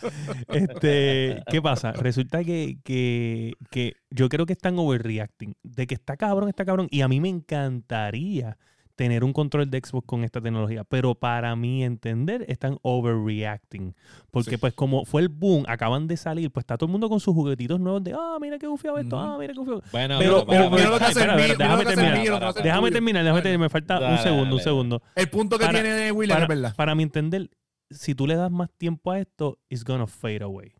[0.49, 1.91] este, ¿qué pasa?
[1.91, 5.55] Resulta que, que, que yo creo que están overreacting.
[5.63, 6.87] De que está cabrón, está cabrón.
[6.91, 8.57] Y a mí me encantaría
[8.97, 10.83] tener un control de Xbox con esta tecnología.
[10.83, 13.95] Pero para mi entender, están overreacting.
[14.31, 14.57] Porque Sí.
[14.57, 17.33] pues como fue el boom, acaban de salir, pues está todo el mundo con sus
[17.33, 19.83] juguetitos nuevos de, ah, mira qué bufiado esto, ah, mira qué bufiado.
[19.91, 21.57] Bueno, Pero- pero mira lo déjame terminar.
[21.57, 23.59] Déjame terminar, déjame terminar.
[23.59, 25.01] Me falta un Dale, segundo, un segundo.
[25.15, 26.75] El punto que Para- tiene William es verdad.
[26.75, 27.51] Para mi entender,
[27.91, 30.73] si tú le das más tiempo a esto, it's gonna fade away.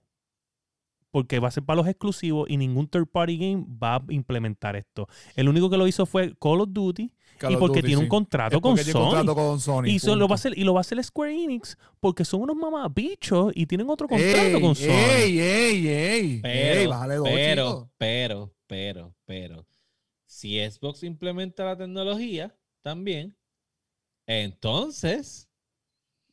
[1.11, 4.75] Porque va a ser para los exclusivos y ningún third party game va a implementar
[4.75, 5.07] esto.
[5.35, 8.03] El único que lo hizo fue Call of Duty Call y porque Duty, tiene sí.
[8.03, 9.01] un contrato con tiene Sony.
[9.01, 9.85] contrato con Sony.
[9.85, 12.55] y, lo va a hacer, y lo va a hacer Square Enix porque son unos
[12.55, 14.89] mamabichos y tienen otro contrato ey, con Sony.
[14.89, 16.39] Ey, ey, ey.
[16.41, 17.91] Pero, ey, bájale dos, pero, chico.
[17.97, 19.67] pero, pero, pero,
[20.25, 23.37] si Xbox implementa la tecnología también,
[24.25, 25.46] entonces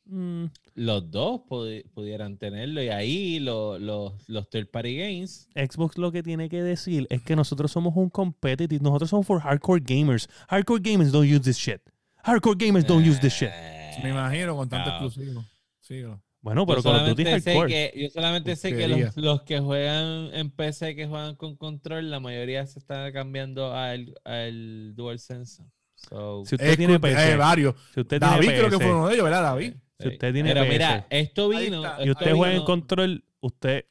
[0.07, 5.47] Mm, los dos pudi- pudieran tenerlo y ahí lo- los los third party games.
[5.55, 8.83] Xbox lo que tiene que decir es que nosotros somos un competitive.
[8.83, 10.29] Nosotros somos for hardcore gamers.
[10.47, 11.81] Hardcore gamers don't use this shit.
[12.23, 13.49] Hardcore gamers don't use this shit.
[13.51, 15.05] Eh, Me imagino con tanto Claro.
[15.07, 15.45] exclusivo.
[15.79, 16.21] Síguelo.
[16.41, 17.73] Bueno, pero yo Call of Duty solamente es sé hardcore.
[17.91, 22.11] que, yo solamente sé que los, los que juegan en PC que juegan con control,
[22.11, 25.63] la mayoría se están cambiando al, al DualSense.
[25.95, 27.73] So, Si usted tiene PC, eh, varios.
[27.95, 29.73] si usted David tiene creo que fue uno de ellos, ¿verdad, David?
[29.99, 30.13] Si sí.
[30.13, 31.85] usted tiene Pero PC, mira, esto vino.
[31.85, 32.03] está.
[32.05, 33.85] y usted juega en vino- control, usted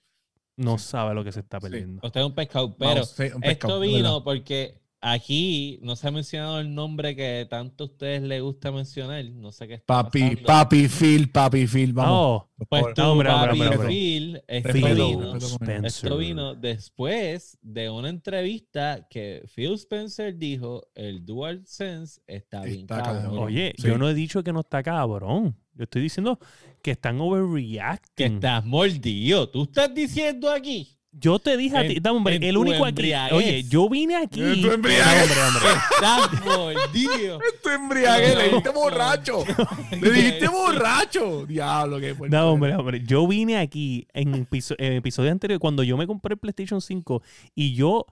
[0.56, 0.84] no Sí.
[0.88, 2.00] sabe lo que se está perdiendo.
[2.06, 4.24] Usted es un pescado, pero Vamos, sí, un pescado, esto vino verdad.
[4.24, 9.22] porque aquí no se ha mencionado el nombre que tanto a ustedes les gusta mencionar.
[9.26, 10.42] No sé qué está Papi, pasando.
[10.46, 12.12] papi Phil, papi Phil, vamos.
[12.12, 13.88] Oh, Pues No, hombre, papi, hombre, hombre.
[13.88, 15.36] Phil, esto Respeto, vino,
[15.86, 23.02] esto vino después de una entrevista que Phil Spencer dijo el DualSense está bien Está
[23.02, 23.22] cabrón.
[23.24, 23.38] cabrón.
[23.44, 23.88] Oye, Sí.
[23.88, 25.56] yo no he dicho que no está cabrón.
[25.74, 26.38] Yo estoy diciendo
[26.82, 28.34] que están que overreacting.
[28.34, 29.48] estás mordido.
[29.48, 30.88] Tú estás diciendo aquí.
[31.16, 33.12] Yo te dije a En- ti, dame, hombre, en el tu único aquí.
[33.32, 34.42] Oye, yo vine aquí.
[34.42, 35.28] En tu embriaguez.
[35.28, 35.70] No, hombre, hombre.
[35.94, 37.38] Estás mordido.
[37.62, 38.80] Tu embriaguez, le dijiste No.
[38.80, 39.44] borracho.
[40.00, 41.46] Le dijiste borracho.
[41.46, 42.36] Diablo, que fuerte.
[42.36, 43.02] No, hombre, hombre.
[43.06, 44.34] Yo vine aquí en,
[44.78, 47.22] en episodio anterior cuando yo me compré el PlayStation 5
[47.54, 48.06] y yo, o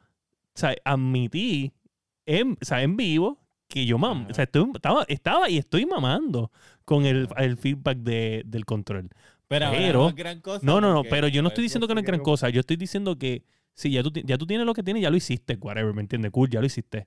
[0.54, 1.72] sea, admití
[2.24, 3.36] en, o sea, en vivo
[3.72, 6.50] que yo mam, o sea, estoy- estaba, estaba y estoy mamando
[6.84, 9.08] con el, el feedback de- del control.
[9.48, 10.60] Pero, Pero- no gran cosa.
[10.64, 12.48] No, no, no, pero yo no estoy diciendo que no es gran cosa.
[12.50, 13.44] Yo estoy diciendo que
[13.74, 16.30] sí, ya tú, ya tú tienes lo que tienes, ya lo hiciste, whatever, ¿me entiendes?
[16.30, 17.06] Cool, ya lo hiciste.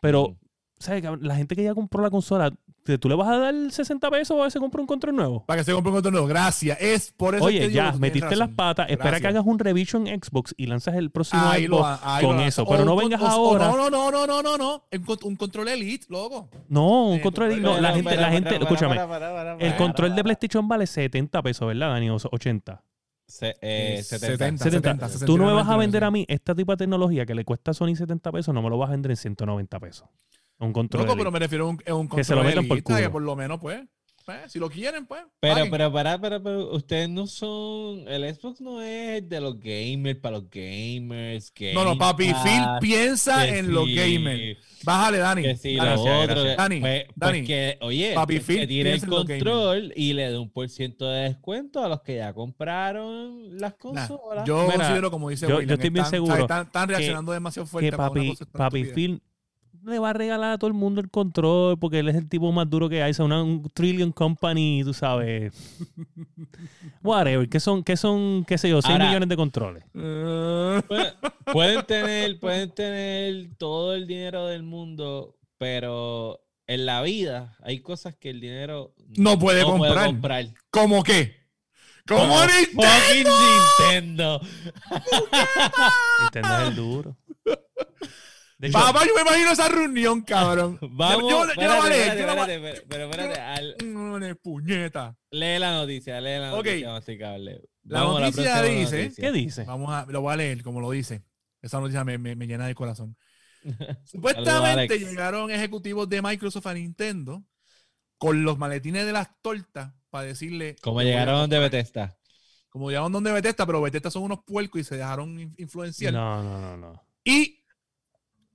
[0.00, 0.36] Pero.
[0.78, 1.02] ¿Sabes?
[1.02, 1.26] cabrón?
[1.26, 2.52] La gente que ya compró la consola,
[2.84, 5.44] ¿te- ¿tú le vas a dar 60 pesos o se compra un control nuevo?
[5.46, 6.26] Para que se compre un control nuevo.
[6.26, 6.78] Gracias.
[6.80, 8.88] Es por eso que Oye, que ya, metiste las patas.
[8.90, 12.66] Espera que hagas un revision en Xbox y lanzas el próximo Ahí Xbox con eso.
[12.66, 13.68] Pero O no vengas con- o- ahora.
[13.68, 14.84] No, no, no, no, no, no, no.
[14.92, 16.48] Un, con- un control Elite, loco.
[16.68, 17.48] No, un Eh, control.
[17.50, 18.96] pero- No, la gente, la gente, escúchame.
[19.60, 20.22] El control de.
[20.24, 22.10] PlayStation vale 70 pesos, ¿verdad, Dani?
[22.10, 22.82] O 80.
[23.28, 24.62] Se- eh, 70.
[24.62, 24.64] 70.
[24.64, 25.08] 70.
[25.08, 27.34] 70, Tú no me vas a 69, vender a mí esta tipo de tecnología que
[27.34, 30.08] le cuesta a Sony 70 pesos, no me lo vas a vender en 190 pesos.
[30.58, 31.04] Un control.
[31.04, 32.92] Loco, pero me refiero a un, a un Que se lo control metan por Elite,
[32.94, 33.12] que culo.
[33.12, 33.80] por lo menos, pues,
[34.24, 35.22] pues, si lo quieren, pues.
[35.38, 35.70] Pero, paguen.
[35.70, 38.08] pero, para, pero, pero, ustedes no son.
[38.08, 41.52] El Xbox no es de los gamers para los gamers.
[41.74, 44.58] no, no, papi, Phil piensa en los gamers.
[44.82, 45.42] Bájale, Dani.
[45.42, 46.22] Que sí, Dani, otro.
[46.42, 46.56] gracias.
[46.56, 47.44] Dani, pues, pues Dani.
[47.46, 51.08] que, oye, Papi, que, Phil que tire el control y le dé un por ciento
[51.08, 54.44] de descuento a los que ya compraron las Nah, consolas.
[54.44, 57.66] yo Mira, considero, como dice yo- yo estoy bien están- seguro Están, están reaccionando demasiado
[57.66, 58.84] fuerte que papi, papi.
[58.86, 59.22] Phil
[59.86, 62.50] le va a regalar a todo el mundo el control porque él es el tipo
[62.52, 63.10] más duro que hay.
[63.12, 65.52] O sea, una, un trillion company, tú sabes.
[67.02, 67.48] Whatever.
[67.48, 69.84] ¿Qué son, qué son, qué sé yo, 6 Ahora- millones de controles?
[69.92, 71.14] Pueden,
[71.52, 78.14] pueden tener, pueden tener todo el dinero del mundo, pero en la vida hay cosas
[78.16, 80.06] que el dinero No puede comprar.
[80.06, 80.46] comprar.
[80.70, 81.36] ¿Cómo qué?
[82.08, 82.82] ¿Cómo Como Nintendo?
[82.82, 83.26] fucking
[83.88, 84.40] Nintendo.
[86.20, 87.16] Nintendo es el duro.
[88.58, 90.78] De hecho, Papá, yo me imagino esa reunión, cabrón.
[90.92, 94.18] Vamos, yo, yo, yo la voy a leer, espérate, yo espérate, pero espérate, al- Mm,
[94.20, 95.16] de puñeta.
[95.30, 96.64] lee la noticia, lee la Ok.
[96.66, 97.38] noticia.
[97.84, 99.24] La Vamos a noticia dice- noticia.
[99.24, 99.64] ¿qué dice?
[99.64, 101.22] Vamos a, lo voy a leer como lo dice.
[101.60, 103.16] Esa noticia me, me, me llena de corazón.
[104.04, 107.44] Supuestamente llegaron ejecutivos de Microsoft a Nintendo
[108.18, 110.76] con los maletines de las tortas para decirle.
[110.80, 111.62] Como "Te voy a llegaron de comprar".
[111.70, 112.18] Bethesda.
[112.70, 116.12] Como llegaron donde Bethesda, pero Bethesda son unos puercos y se dejaron in- influenciar.
[116.12, 117.02] No, no, no, no.
[117.24, 117.55] Y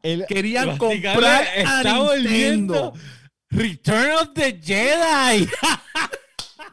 [0.04, 2.94] El, querían comprar está a Nintendo.
[3.50, 5.48] Return of the Jedi.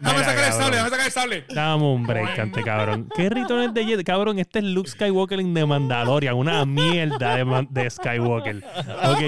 [0.01, 1.45] Mira, sacar el sable, déjame sacar el sable.
[1.49, 3.09] Dame un break, cante, cabrón.
[3.17, 4.05] ¿Qué ritones de Jedi?
[4.05, 6.37] Cabrón, este es Luke Skywalker en The Mandalorian.
[6.37, 8.65] Una mierda de, de Skywalker.
[9.05, 9.19] Ok,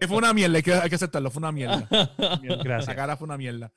[0.00, 1.86] Que fue una mierda, hay que, hay que aceptarlo, fue una mierda.
[1.90, 2.96] La gracias.
[2.96, 3.70] cara fue una mierda.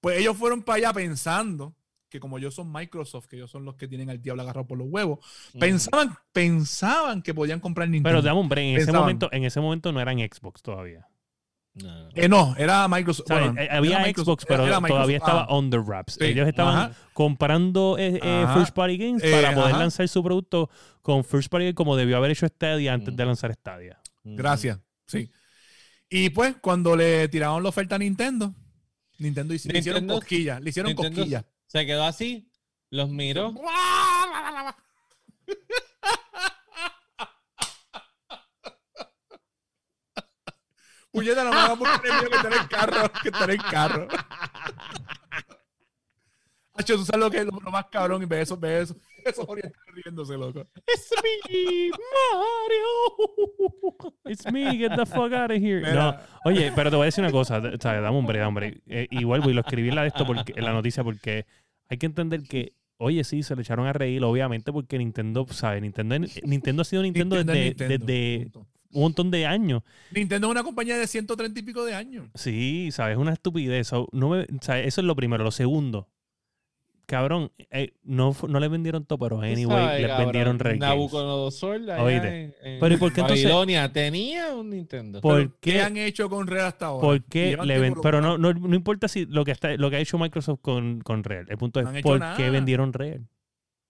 [0.00, 1.74] Pues ellos fueron para allá pensando
[2.08, 4.78] que como ellos son Microsoft, que ellos son los que tienen al diablo agarrado por
[4.78, 5.18] los huevos,
[5.58, 8.08] pensaban, pensaban que podían comprar Nintendo.
[8.08, 8.66] Pero dame un break.
[8.76, 11.06] En ese, momento, en ese momento no eran Xbox todavía.
[11.74, 12.08] No.
[12.14, 13.26] Eh, no, era Microsoft.
[13.26, 14.88] O sea, bueno, eh, había era Microsoft, Xbox, pero era Microsoft.
[14.96, 16.14] todavía estaba Ah, on the wraps.
[16.14, 16.92] sí, Ellos estaban ajá.
[17.12, 18.54] comprando eh, eh, Ajá.
[18.58, 19.78] First Party Games Eh, para poder ajá.
[19.78, 20.70] lanzar su producto
[21.02, 23.16] con First Party Games como debió haber hecho Stadia antes Mm.
[23.16, 24.00] de lanzar Stadia.
[24.24, 25.30] Gracias, sí.
[26.10, 28.54] Y pues cuando le tiraron la oferta a Nintendo,
[29.18, 31.44] Nintendo, le hicieron Nintendo- cosquillas, le hicieron Nintendo cosquillas.
[31.68, 32.50] Se quedó así,
[32.90, 33.52] los miró.
[41.12, 43.62] Puñeta, no me hagas por premio que está en el carro, que está en el
[43.62, 44.08] carro.
[46.78, 48.96] Hacho, tú sabes lo que es lo, lo más cabrón y ve eso, ve eso.
[49.48, 50.60] Orientales riéndose, loco.
[50.86, 54.12] It's me, Mario.
[54.26, 55.80] It's me, get the fuck out of here.
[55.92, 58.48] No, oye, pero te voy a decir una cosa, o sea, dame un break, dame
[58.48, 58.82] un break.
[58.86, 61.46] Eh, y vuelvo y lo escribí en la de esto porque, en la noticia porque
[61.88, 65.82] hay que entender que, oye, sí, se le echaron a reír, obviamente, porque Nintendo, ¿sabes?
[65.82, 68.50] Nintendo, Nintendo ha sido Nintendo, Nintendo es desde, Nintendo, desde
[68.92, 69.82] un montón de años.
[70.12, 72.28] Nintendo es una compañía de 130 y pico de años.
[72.34, 73.14] Sí, ¿sabes?
[73.14, 73.88] Es una estupidez.
[73.88, 75.42] So, no me- sea, eso es lo primero.
[75.44, 76.08] Lo segundo,
[77.08, 80.80] cabrón, eh, no, no le vendieron todo, pero anyway, Sabes, les cabrón, vendieron Red Games.
[80.80, 85.20] Nabucodonosor en- en Pero ¿y por qué entonces- Babilonia tenía un Nintendo.
[85.22, 85.80] ¿Por ¿Qué qué?
[85.80, 87.06] han hecho con Red hasta ahora?
[87.08, 89.96] ¿Por qué le ven- Pero no, no, no importa si lo que está, lo que
[89.96, 91.46] ha hecho Microsoft con, con Rare.
[91.48, 92.36] El punto No es ¿por nada.
[92.36, 93.22] qué vendieron Rare?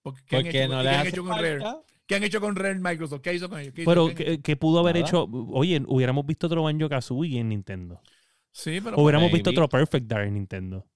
[0.02, 1.80] Porque, ¿qué han hecho, no qué han hecho con falta.
[2.06, 3.20] ¿Qué han hecho con Rare Microsoft?
[3.20, 3.74] ¿Qué hizo con ellos?
[3.74, 5.06] ¿Qué hizo- Pero qué pudo haber Nada.
[5.06, 8.00] hecho, oye, hubiéramos visto otro Banjo Kazooie en Nintendo.
[8.50, 9.34] Sí, pero Hubiéramos maybe.
[9.38, 10.86] visto otro Perfect Dark en Nintendo.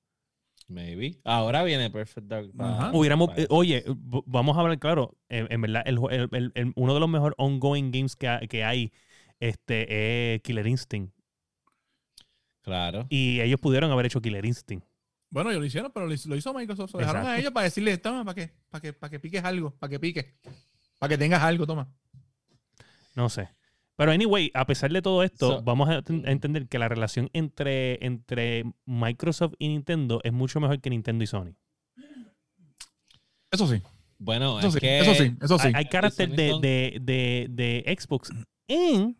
[0.68, 1.18] Maybe.
[1.24, 2.50] Ahora viene Perfect Dark.
[2.56, 2.90] para-.
[2.92, 6.72] Hubiéramos, para- eh, oye, vamos a hablar claro, en, en verdad, el, el- el- el-
[6.76, 8.92] uno de los mejores ongoing games que, ha- que hay
[9.40, 11.12] este, es Killer Instinct.
[12.62, 13.06] Claro.
[13.10, 14.86] Y ellos pudieron haber hecho Killer Instinct.
[15.30, 16.92] Bueno, ellos lo hicieron, pero lo hizo, Microsoft.
[16.92, 19.70] Lo dejaron a ellos para decirles, toma, para que, para que, para que piques algo,
[19.78, 20.26] para que piques.
[20.98, 21.88] Para que tengas algo, toma.
[23.16, 23.48] No sé.
[23.96, 26.88] Pero anyway, a pesar de todo esto, So- vamos a, ten- a entender que la
[26.88, 31.54] relación entre, entre Microsoft y Nintendo es mucho mejor que Nintendo y Sony.
[33.50, 33.82] Eso sí,
[34.18, 35.66] Bueno, eso es sí, que eso sí, eso sí.
[35.68, 38.30] Hay, hay carácter de, de, de, de Xbox
[38.66, 39.16] en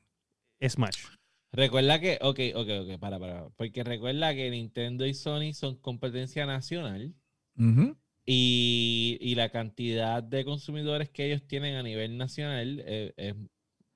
[0.66, 1.04] Smash.
[1.52, 3.50] Recuerda que, ok, ok, ok, para, para.
[3.50, 7.14] Porque recuerda que Nintendo y Sony son competencia nacional
[8.24, 13.36] y, y la cantidad de consumidores que ellos tienen a nivel nacional eh, es, es-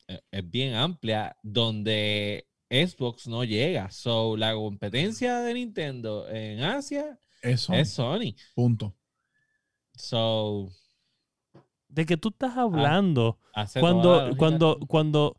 [0.07, 3.91] es bien amplia, donde Xbox no llega.
[3.91, 8.35] So, la competencia de Nintendo en Asia Eso, es Sony.
[8.55, 8.95] punto.
[9.95, 10.69] So,
[11.89, 13.39] ¿De que tú estás hablando?
[13.81, 15.37] cuando, cuando, cuando,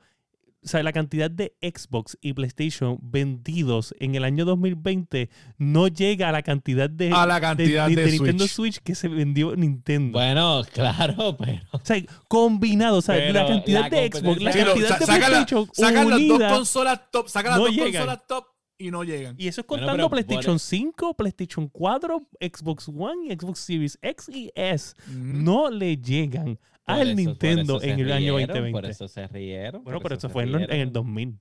[0.68, 6.28] o sea, la cantidad de Xbox y PlayStation vendidos en el año 2020 no llega
[6.28, 8.76] a la cantidad de, A la cantidad de- de, de Nintendo Switch.
[8.76, 10.18] Switch que se vendió Nintendo.
[10.20, 11.62] Bueno, claro, pero.
[11.72, 14.98] O sea, combinado, o sea, Pero la cantidad la de Xbox, la Sí, cantidad sa-
[15.00, 17.92] de PlayStation Sacan las dos consolas top, sacan las no dos llegan.
[17.94, 18.46] consolas top
[18.78, 19.36] y no llegan.
[19.40, 23.60] Y eso es Bueno, contando pero PlayStation por- 5, PlayStation 4, Xbox One y Xbox
[23.60, 24.94] Series X y S.
[25.16, 28.72] No le llegan al Nintendo en el año rieron, 2020.
[28.72, 29.84] Por eso se rieron.
[29.84, 30.94] bueno, por pero eso fue en, el rieron.
[30.94, 31.40] 2000.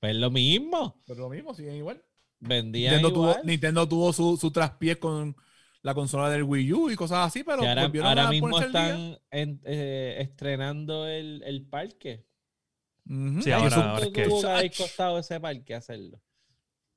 [0.00, 1.02] Pues lo mismo.
[1.06, 2.02] Pero lo mismo, siguen igual.
[2.38, 3.46] Vendían Nintendo tuvo, igual.
[3.46, 5.36] Nintendo tuvo su, su traspiés con
[5.82, 9.18] la consola del Wii U y cosas así, pero ahora volvieron ahora a mismo están
[9.30, 12.26] en- eh, estrenando el, el parque.
[13.08, 13.40] Ujú.
[13.40, 14.42] Sí, ahora- es que- tuvo
[14.76, 16.20] costado ese parque hacerlo?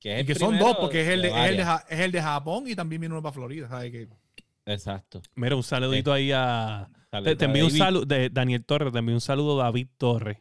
[0.00, 1.66] Que es y el que son dos, porque es el, de, es, el de, varias.
[1.68, 3.68] Ja- es el de Japón y también vino uno para Florida.
[3.68, 3.92] ¿sabes?
[3.92, 4.08] Que,
[4.66, 5.22] Exacto.
[5.34, 6.88] Mira, un saludito ahí a.
[7.10, 7.78] Te, a envío un David.
[7.78, 10.38] saludo de Daniel Torres, te envío un saludo David Torres.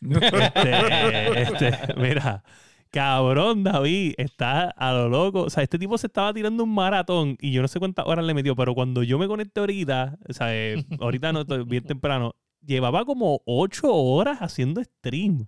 [0.00, 2.42] Este, este, mira,
[2.90, 5.42] cabrón, David, está a lo loco.
[5.42, 8.24] O sea, este tipo se estaba tirando un maratón y yo no sé cuántas horas
[8.24, 11.84] le metió, pero cuando yo me conecté ahorita, o sea, eh, ahorita no estoy bien
[11.84, 15.46] temprano, llevaba como ocho horas haciendo stream.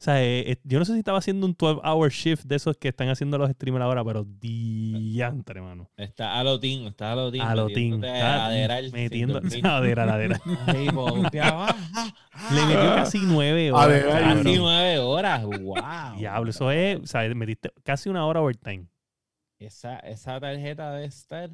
[0.00, 2.76] O sea, eh, eh, yo no sé si estaba haciendo un 12-hour shift de esos
[2.76, 5.90] que están haciendo los streamers ahora, pero diantre, mano.
[5.96, 7.42] Está a lotín, está a lotín.
[7.42, 7.98] A lotín.
[7.98, 9.40] metiéndote Está a aderar sin metiendo.
[9.68, 10.40] Adera, adera.
[10.68, 11.64] Ahí, pompeado.
[11.64, 11.76] Ah,
[12.32, 12.94] ah, Le metió ah.
[12.94, 14.04] casi nueve horas.
[14.04, 15.44] Casi nueve horas.
[15.44, 16.16] Wow.
[16.16, 18.86] Diablo, eso es, o sea, metiste casi una hora overtime.
[19.58, 21.50] Esa, esa tarjeta debe estar.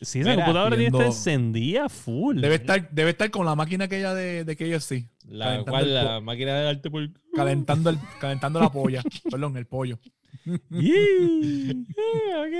[0.00, 2.40] Sí, esa Mira, computadora tiene viendo- encendida full.
[2.40, 6.20] debe, estar, debe estar con la máquina aquella de, de KFC, La, cual, el la
[6.20, 7.08] máquina de arte por.
[7.34, 9.02] calentando, el, calentando la polla.
[9.30, 9.98] Perdón, el pollo.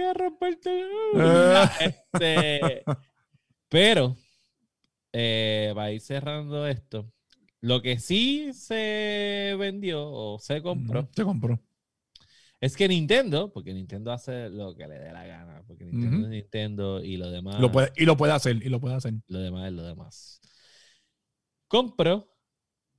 [0.09, 0.71] A romperte.
[1.15, 1.69] Eh.
[1.81, 2.83] Este,
[3.69, 4.17] pero,
[5.13, 7.11] eh, para ir cerrando esto,
[7.61, 11.61] lo que sí se vendió o se compró Se compró.
[12.61, 16.31] Es que Nintendo, porque Nintendo hace lo que le dé la gana, porque Nintendo es
[16.31, 19.15] Nintendo y lo demás, Lo puede, y lo puede hacer, y lo puede hacer.
[19.29, 20.41] lo demás es lo demás.
[21.69, 22.35] Compró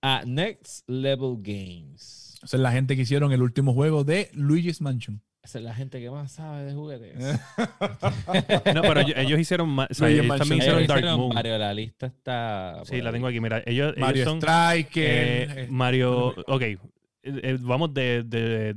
[0.01, 2.37] a Next Level Games.
[2.43, 5.21] Esa es la gente que hicieron el último juego de Luigi's Mansion.
[5.41, 7.17] Esa es la gente que más sabe de juguetes.
[8.75, 9.89] No, pero ellos, ellos hicieron más.
[9.91, 11.33] O sea, ellos también Ellos hicieron Ellos Dark hicieron Moon.
[11.35, 12.81] varios, la lista está.
[12.85, 13.39] Sí, la tengo aquí.
[13.39, 14.37] Mira, ellos, ellos Mario son.
[14.37, 15.03] Striker.
[15.03, 16.27] eh, eh, Mario.
[16.47, 16.61] Ok.
[16.61, 16.77] eh,
[17.23, 18.75] eh, vamos de, de,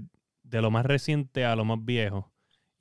[0.53, 2.30] de lo más reciente a lo más viejo.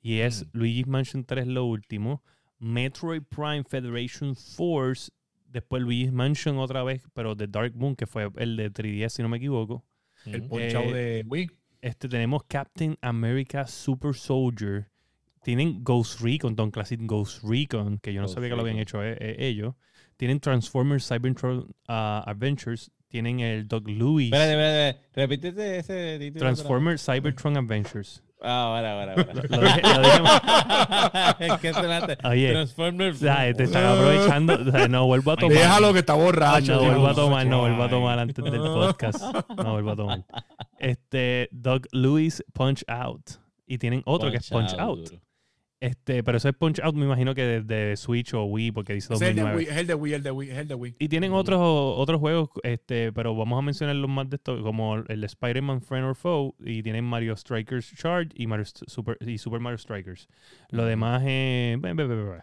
[0.00, 0.58] Y es Mm.
[0.58, 2.22] Luigi's Mansion 3, lo último.
[2.58, 5.10] Metroid Prime Federation Force.
[5.46, 9.22] Después Luigi's Mansion otra vez, pero de Dark Moon, que fue el de 3DS, si
[9.22, 9.84] no me equivoco.
[10.26, 11.50] el ponchado eh, de Wii.
[11.80, 14.88] Este, tenemos Captain America Super Soldier.
[15.42, 18.78] Tienen Ghost Recon, Don Classic Ghost Recon, que yo no Ghost sabía que lo habían
[18.78, 19.74] hecho eh, eh, ellos.
[20.16, 21.58] Tienen Transformers Cybertron
[21.88, 22.92] uh, Adventures.
[23.12, 24.32] Tienen el Doug Louis.
[24.32, 26.40] Espérate, espérate, repítete ese título.
[26.40, 28.22] Transformers Cybertron Adventures.
[28.40, 29.34] Ah, ahora, ahora, ahora.
[29.34, 30.22] Lo dije- lo dije
[31.40, 32.26] es que.
[32.26, 33.16] Oye, Transformers.
[33.16, 34.54] O sea, te están aprovechando.
[34.54, 35.58] O sea, no vuelvo a tomar.
[35.58, 36.72] Déjalo que está borracho.
[36.72, 39.22] No vuelvo a tomar, no vuelvo a tomar antes del podcast.
[39.58, 40.24] No vuelvo a tomar.
[40.78, 43.32] Este, Doug Louis Punch Out.
[43.66, 45.10] Y tienen otro que es Punch Out.
[45.82, 49.12] Este, pero eso es Punch Out, me imagino que desde Switch o Wii, porque dice
[49.14, 49.56] Es el, de 2009.
[49.56, 50.94] Wii, es el de Wii, el de Wii, es el de Wii.
[51.00, 54.98] Y tienen otros, otros juegos, este, pero vamos a mencionar los más de estos, como
[54.98, 59.38] el de Spider-Man Friend or Foe, y tienen Mario Strikers Charge y, Mario Super, y
[59.38, 60.28] Super Mario Strikers.
[60.70, 61.80] Lo demás es...
[61.80, 62.42] be.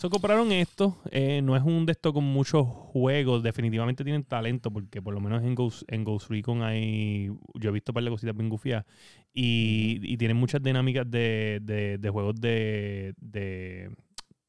[0.00, 4.72] So, compraron esto, eh, no es un de estos con muchos juegos, definitivamente tienen talento,
[4.72, 8.04] porque por lo menos en Ghost, en Ghost Recon hay, yo he visto un par
[8.04, 8.86] de cositas bien gufiadas,
[9.32, 13.90] y, y tienen muchas dinámicas de, de, de juegos de, de,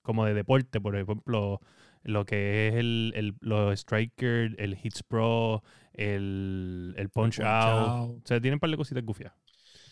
[0.01, 1.59] como de deporte, por ejemplo,
[2.03, 5.63] lo que es el, el, los Striker, el Hits Pro,
[5.93, 7.87] el, el Punch, Punch Out.
[7.89, 8.09] Out.
[8.23, 9.37] O sea, tienen un par de cositas gufiadas.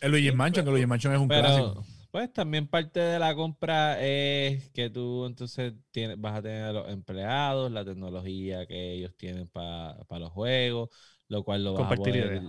[0.02, 1.86] El Luigi's Mansion, que Luigi's Mansion es un Pero, clásico.
[2.12, 6.74] Pues también parte de la compra es que tú entonces tienes, vas a tener a
[6.74, 10.90] los empleados, la tecnología que ellos tienen para los juegos,
[11.28, 12.42] lo cual lo vas a Compartir poder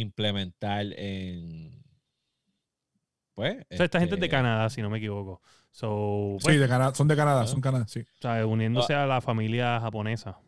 [0.00, 1.82] implementar en...
[3.34, 5.40] Pues, O sea, esta gente es de este, Canadá, si no me equivoco.
[5.70, 7.46] So, Sí, pues, de Canadá, son de Canadá, Ah.
[7.46, 8.02] son Canadá, sí.
[8.20, 8.44] ¿sabes?
[8.44, 10.38] uniéndose a la familia japonesa.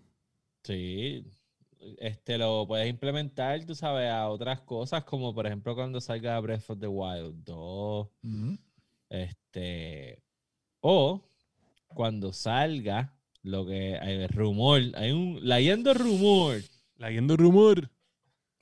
[0.65, 1.25] Sí,
[1.99, 6.69] este lo puedes implementar, tú sabes, a otras cosas, como por ejemplo cuando salga Breath
[6.71, 8.59] of the Wild 2, Ujú.
[9.09, 10.23] este,
[10.81, 11.23] o
[11.89, 16.57] cuando salga lo que hay rumor, hay un leyendo rumor.
[16.97, 17.89] Leyendo rumor.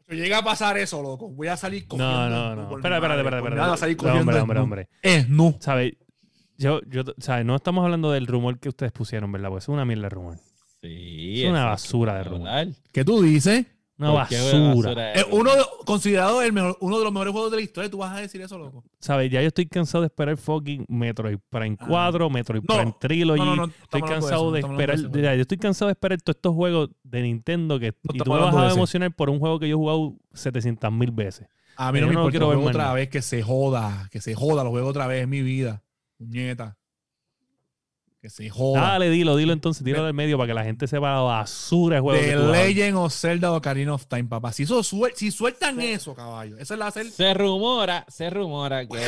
[0.09, 2.29] Si llega a pasar eso, loco, voy a salir No, cogiendo.
[2.31, 2.63] no, no.
[2.65, 3.63] Google Espera, espera, Maps, espera, por espera.
[3.65, 4.89] nada, salir No, cogiendo hombre, hombre.
[5.03, 5.57] Es nu.
[5.61, 5.93] ¿Sabes?
[6.57, 7.45] Yo, yo, ¿sabes?
[7.45, 9.51] No estamos hablando del rumor que ustedes pusieron, ¿verdad?
[9.51, 10.37] Pues es una mierda de rumor.
[10.81, 12.49] Sí, Es una basura de rumor.
[12.93, 13.67] ¿Qué tú dices?
[13.99, 15.13] Una ¿Por qué basura.
[15.13, 15.41] Es rumor?
[15.41, 17.91] uno de- considerado el mejor, uno de los mejores juegos de la historia.
[17.91, 18.85] ¿Tú vas a decir eso, loco?
[19.01, 19.29] ¿Sabes?
[19.31, 21.87] Ya yo estoy cansado de esperar fucking Metroid Prime Ah.
[21.89, 22.75] 4, Metroid No.
[22.77, 23.41] Prime Trilogy.
[23.41, 23.73] No, no, no.
[23.83, 24.95] Estoy cansado eso, de esperar.
[24.97, 25.11] eso.
[25.13, 28.39] ya, yo estoy cansado de esperar todos estos juegos de Nintendo que y tú me
[28.39, 31.49] vas a emocionar por un juego que yo he jugado 700 mil veces.
[31.77, 34.63] A mí no me importa quiero ver otra vez, que se joda, que se joda,
[34.65, 35.83] lo juego otra vez en mi vida.
[36.19, 36.78] Puñeta.
[38.21, 38.81] Que se joda.
[38.81, 42.01] Dale, dilo, dilo entonces, tíralo del medio para que la gente sepa la basura de
[42.01, 44.53] juego The Legend of Zelda Ocarina of Time, papá.
[44.53, 47.07] Si, eso suel- si sueltan eso, caballo, esa es la hacer.
[47.11, 48.99] Se rumora, se rumora que,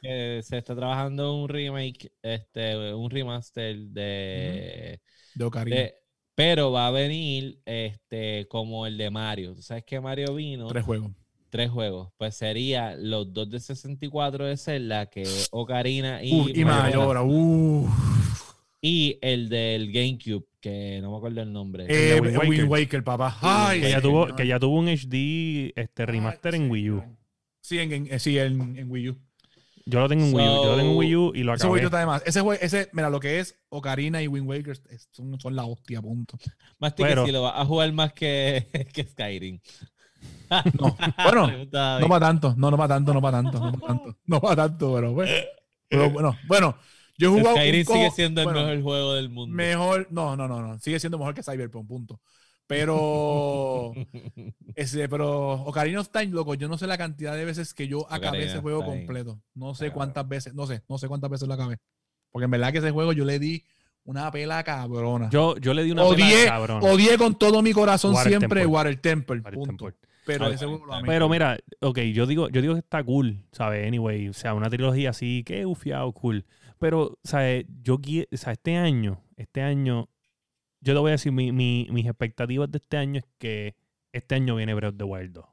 [0.00, 5.00] que se está trabajando un remake, este, un remaster de,
[5.34, 5.76] De Ocarina.
[5.76, 5.94] de-
[6.34, 9.54] pero va a venir este como el de Mario.
[9.54, 11.10] Tú sabes que Mario vino Tres juegos.
[11.50, 12.08] tres juegos.
[12.16, 16.64] Pues sería los dos de 64 de Zelda, que Ocarina y, Uh, y.
[16.64, 17.88] Uh.
[18.80, 21.86] Y el del GameCube, que no me acuerdo el nombre.
[21.88, 22.64] Eh, Wind Wind Waker.
[22.66, 23.04] Waker.
[23.04, 23.36] papá.
[23.40, 27.04] Ay, que, ya tuvo, que ya tuvo un HD este, remaster Ay, en Wii U.
[27.60, 29.18] Sí, en, en- eh, sí, en, en Wii U.
[29.86, 30.62] Yo lo tengo en Wii U.
[30.62, 31.68] Yo lo tengo en Wii U y lo Ese acabé.
[31.70, 32.22] jueguito está de más.
[32.26, 36.00] Ese ese, mira, lo que es Ocarina y Wind Waker es- son, son la hostia,
[36.00, 36.38] punto.
[36.78, 39.60] Más que Pero- si lo vas a jugar más que, que Skyrim.
[40.78, 41.48] No, bueno,
[42.00, 44.56] no para tanto, no, no para tanto, no para tanto, no para tanto, no para
[44.56, 45.32] tanto, pero bueno.
[45.88, 46.76] Pero bueno, bueno,
[47.20, 49.54] yo un Skyrim sigue siendo el bueno, mejor juego del mundo.
[49.54, 52.20] Mejor, no, no, no, no, sigue siendo mejor que Cyberpunk, punto.
[52.66, 53.92] Pero,
[54.76, 58.06] ese, pero Ocarina of Time, loco, yo no sé la cantidad de veces que yo
[58.06, 59.40] acabé Ocarina ese juego completo.
[59.54, 59.94] No sé Claro.
[59.96, 61.78] cuántas veces, no sé, no sé cuántas veces lo acabé.
[62.30, 63.64] Porque en verdad que ese juego yo le di
[64.04, 65.28] una pela cabrona.
[65.30, 66.86] Yo, yo le di una Odié, pela cabrona.
[66.86, 68.66] Odié con todo mi corazón Water siempre Temple.
[68.66, 69.84] Water Temple, Water punto.
[69.86, 70.08] Temple.
[70.26, 71.08] Pero ese juego lo amé.
[71.08, 73.86] Pero mira, ok, yo digo, yo digo que está cool, ¿sabes?
[73.86, 76.44] Anyway, o sea, una trilogía así, que ufiado, cool.
[76.80, 77.66] Pero, ¿sabes?
[77.82, 80.08] Yo quiero, o sea, este año, este año,
[80.80, 83.76] yo te voy a decir, mi- mi- mis expectativas de este año es que
[84.12, 85.44] este año viene Breath of the Wild 2.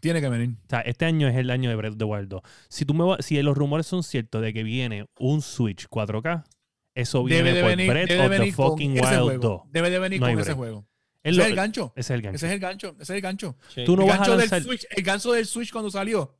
[0.00, 0.50] Tiene que venir.
[0.64, 2.42] O sea, este año es el año de Breath of the Wild 2.
[2.68, 6.44] Si, tú me va- si los rumores son ciertos de que viene un Switch 4K,
[6.94, 9.38] eso viene Debe de por venir, Breath debe of the venir con fucking Wild juego.
[9.42, 9.62] 2.
[9.72, 10.86] Debe de venir No con ese juego.
[11.22, 11.92] Es Ese lo- es el gancho.
[11.96, 12.36] ese es el gancho.
[12.36, 12.88] Ese es el gancho.
[12.94, 13.56] Ese es el gancho.
[13.74, 13.84] Sí.
[13.84, 16.36] Tú no el, vas a gancho del lanzar Switch, el gancho del Switch cuando salió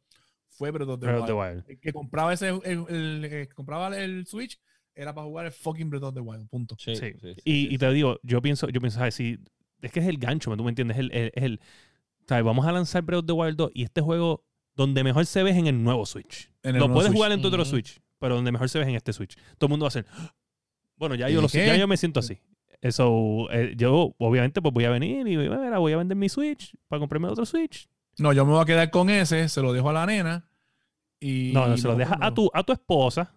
[0.57, 1.65] fue Breath of the Breath of the Wild.
[1.69, 4.59] El que compraba ese, el, el- el que compraba el Switch
[4.95, 6.49] era para jugar el fucking Breath of the Wild.
[6.49, 6.77] Punto.
[6.79, 7.13] Sí, Sí.
[7.21, 9.15] sí, sí, Y, sí, y te digo, yo pienso, yo pienso, ¿sabes?
[9.15, 9.39] Si,
[9.83, 10.97] es que es el gancho, ¿tú me entiendes?
[10.97, 11.61] Es el, el- es el-
[12.29, 12.45] ¿sabes?
[12.45, 14.45] Vamos a lanzar Breath of the Wild 2 y este juego
[14.77, 16.51] donde mejor se ve es en el nuevo Switch.
[16.63, 17.17] En el Lo puedes Switch.
[17.17, 17.65] jugar en tu otro.
[17.65, 19.37] Switch, pero donde mejor se ve es en este Switch.
[19.59, 20.35] Todo el mundo va a hacer, "Ah".
[20.97, 22.39] bueno, ya yo, ¿Y lo ya yo me siento así.
[22.81, 26.75] Eso, eh, yo obviamente pues voy a venir y mira, voy a vender mi Switch
[26.89, 27.89] para comprarme otro Switch.
[28.19, 30.49] No, yo me voy a quedar con ese, se lo dejo a la nena.
[31.21, 33.33] Y No, no, se lo dejas a tu, a tu esposa,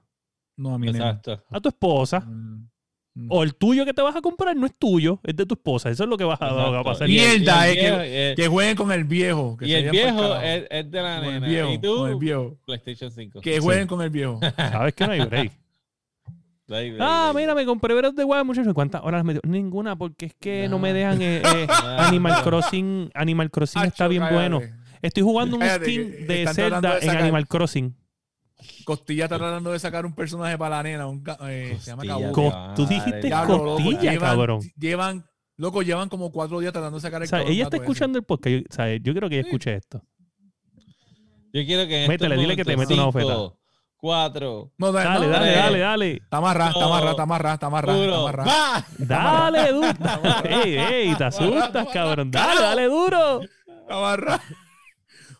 [0.57, 1.09] No, a mi nena.
[1.09, 1.43] Exacto.
[1.49, 2.19] a tu esposa.
[2.21, 2.67] Mm,
[3.15, 3.28] mm.
[3.30, 5.89] O el tuyo que te vas a comprar no es tuyo, es de tu esposa.
[5.89, 7.07] Eso es lo que vas a, va a pasar.
[7.07, 9.55] Mierda, es que- eh, Que jueguen con el viejo.
[9.57, 11.47] que Y se el viejo es, es de la Con el nena.
[11.47, 12.57] viejo, y tú, con el viejo.
[12.65, 13.41] PlayStation 5.
[13.41, 14.39] Que jueguen con el viejo.
[14.57, 15.51] Sabes que no hay break.
[16.99, 18.74] Ah, mira, me compré of the Wild, muchachos.
[18.74, 19.41] ¿Cuántas horas me dio?
[19.45, 21.22] Ninguna, porque es que no me dejan.
[21.22, 24.36] eh, eh, Animal Crossing, Animal Crossing está bien cállate.
[24.36, 24.61] bueno.
[25.01, 27.95] Estoy jugando un Cállate, skin de Zelda de en Animal Crossing.
[28.84, 31.07] Costilla está tratando de sacar un personaje para la nena.
[31.07, 32.32] un ca- eh, se llama Costilla.
[32.32, 34.59] Co- tú dijiste costilla, llevan- cabrón.
[34.78, 37.78] Llevan, loco, llevan como cuatro días tratando de sacar el O sea, cabrón ella está
[37.78, 37.84] ese.
[37.86, 38.53] escuchando el podcast.
[38.55, 39.49] Yo, o sea, yo quiero que ella Sí.
[39.49, 40.03] escuche esto.
[41.53, 43.53] Yo quiero que Métele, dile que te mete una bofetada.
[43.99, 45.55] Cuatro, No, da- Dale, no, dale, eh.
[45.57, 46.11] dale, dale.
[46.17, 48.49] Está amarrado, está amarrado, está amarrado, está amarrado, está uno, amarrado.
[48.49, 48.85] ¡va!
[48.99, 49.87] Dale, duro.
[50.43, 52.29] ey, ey, te asustas, cabrón.
[52.29, 53.41] Dale, dale duro.
[53.41, 54.39] Está amarrado.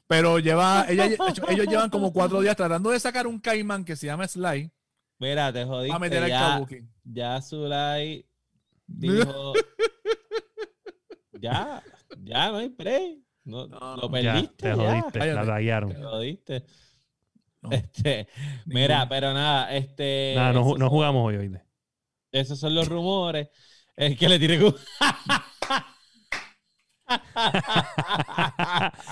[0.08, 1.05] Pero lleva, ella,
[1.49, 4.72] ellos llevan como cuatro días tratando de sacar un caimán que se llama Sly
[5.20, 5.99] Mira, te jodiste.
[5.99, 6.78] meter al Ya, Kabuki.
[7.03, 8.26] ya Zulay
[8.88, 9.53] dijo.
[11.41, 11.84] ya,
[12.24, 13.18] ya no hay break.
[13.43, 14.55] No, No, lo Ya, perdiste.
[14.55, 14.76] te ya.
[14.76, 15.20] jodiste.
[15.20, 15.47] La Cállate.
[15.47, 15.89] tallaron.
[15.93, 16.66] Te jodiste.
[17.62, 17.72] No.
[17.72, 18.28] Este,
[18.66, 20.34] mira, pero nada, este.
[20.36, 21.64] Nada, no, no jugamos hoy, oíste.
[22.32, 23.49] Esos son los rumores.
[23.95, 24.76] Es que le tiré con.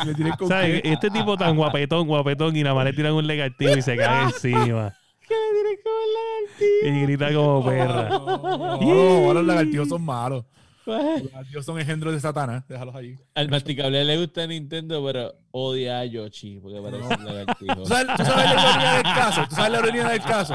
[0.06, 0.82] Le tiré con ¿Sabes?
[0.84, 4.24] Este tipo tan guapetón, guapetón, y nada más le tiran un legartín y se cae
[4.26, 4.94] encima.
[5.28, 8.10] que le tiré con el Y grita como perra.
[8.10, 10.46] No, no, los lagartijos son malos.
[10.86, 12.64] Los lagartijos son engendros de Satanás.
[12.68, 13.16] Déjalos ahí.
[13.34, 17.76] Al masticable le gusta Nintendo, pero odia a Yoshi porque parece un lagartijo.
[17.76, 19.46] ¿Tú sabes, tú sabes la ironía del caso?
[19.50, 20.54] ¿Tú sabes la ironía del caso?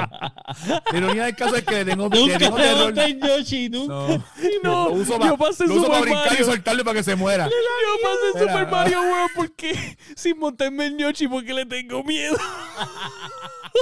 [0.93, 2.85] La ironía del caso es que le tengo, le Nunca tengo le terror.
[2.93, 3.95] gusta en Yoshi, nunca.
[3.95, 4.23] No,
[4.63, 6.47] No, lo uso, yo pa- pasé lo uso para Super brincar y Mario.
[6.47, 7.45] soltarle para que se muera.
[7.47, 7.51] Yo
[8.03, 8.53] pasé Mira.
[8.53, 12.37] Super Mario World porque sin montarme en Yoshi porque le tengo miedo.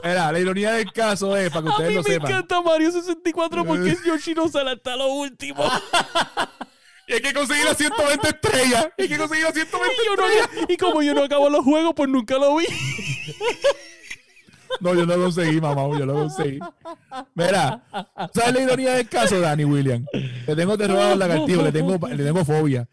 [0.05, 2.30] Mira, la ironía del caso es, para que A ustedes mí lo me sepan.
[2.30, 5.64] encanta Mario 64 porque Yoshi no sale hasta lo último.
[7.07, 8.89] Y hay que conseguir las 120 estrellas.
[8.99, 12.09] Hay que conseguir las 120 Y, no- y como yo no acabo los juegos, pues
[12.09, 12.66] nunca lo vi.
[14.80, 15.82] No, yo no lo conseguí, mamá.
[15.99, 16.59] Yo lo conseguí.
[17.34, 17.82] Mira,
[18.34, 20.05] ¿sabes la ironía del caso, Danny William?
[20.47, 22.86] Le tengo terror a los lagartijos, le tengo, le tengo fobia.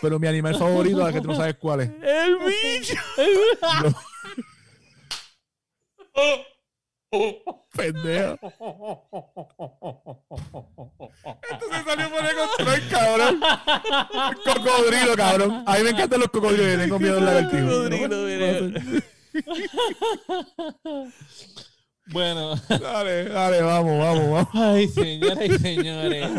[0.00, 1.90] Pero mi animal favorito, la que tú no sabes cuál es.
[2.02, 2.94] El bicho.
[7.72, 8.34] Pendejo.
[11.50, 13.40] Esto se salió por el control, cabrón.
[14.44, 15.64] Cocodrilo, cabrón.
[15.66, 17.66] A mí me encantan los cocodrilos tengo miedo al lagartijo.
[17.68, 18.80] Cocodrilo.
[22.08, 24.48] Bueno, Dale, dale, vamos, vamos, vamos.
[24.54, 26.30] ay, señoras y señores,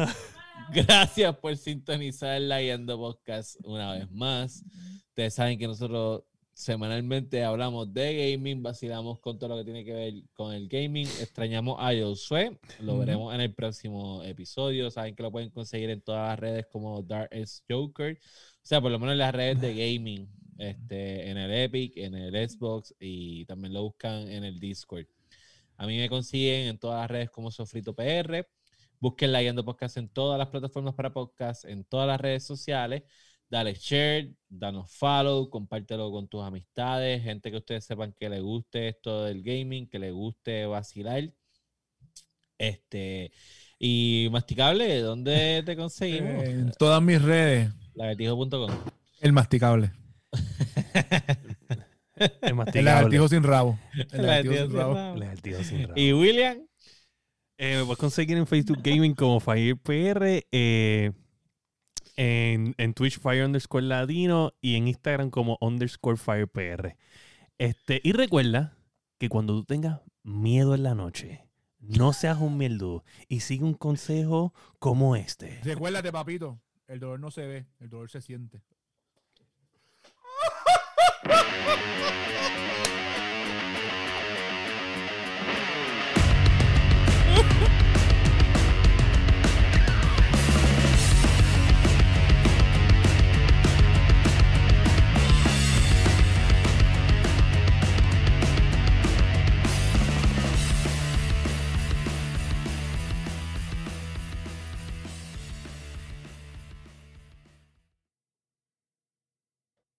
[0.71, 4.63] gracias por sintonizar la Guiando Podcast una vez más.
[5.09, 6.23] Ustedes saben que nosotros
[6.57, 11.05] semanalmente hablamos de gaming, vacilamos con todo lo que tiene que ver con el gaming.
[11.05, 14.89] Extrañamos a Josué, lo veremos en el próximo episodio.
[14.89, 18.81] Saben que lo pueden conseguir en todas las redes como Dark S Joker, o sea,
[18.81, 20.27] por lo menos en las redes de gaming,
[20.57, 25.05] este, en el Epic, en el Xbox y también lo buscan en el Discord.
[25.77, 28.47] A mí me consiguen en todas las redes como Sofrito PR.
[28.99, 33.03] Busquen la Guiando Podcast en todas las plataformas para podcast, en todas las redes sociales.
[33.49, 38.89] Dale share, danos follow, compártelo con tus amistades, gente que ustedes sepan que le guste
[38.89, 41.31] esto del gaming, que le guste vacilar.
[42.57, 43.31] Este,
[43.79, 46.43] y masticable, ¿dónde te conseguimos?
[46.43, 48.69] En todas mis redes, Lagartijo.com.
[49.21, 49.91] el masticable.
[52.15, 52.83] El El masticable.
[52.83, 53.79] lagartijo sin rabo.
[54.11, 55.13] El lagartijo Lagartijo sin rabo.
[55.13, 55.93] El lagartijo sin rabo.
[55.95, 56.57] Y William,
[57.59, 61.11] Eh, me puedes conseguir en Facebook Gaming como FirePR, eh,
[62.17, 66.97] en, en Twitch Fire underscore Latino y en Instagram como underscore FirePR.
[67.57, 68.77] Este, y recuerda
[69.17, 71.47] que cuando tú tengas miedo en la noche,
[71.79, 75.61] no seas un mierdudo y sigue un consejo como este.
[75.63, 78.61] Recuérdate, papito, el dolor no se ve, el dolor se siente.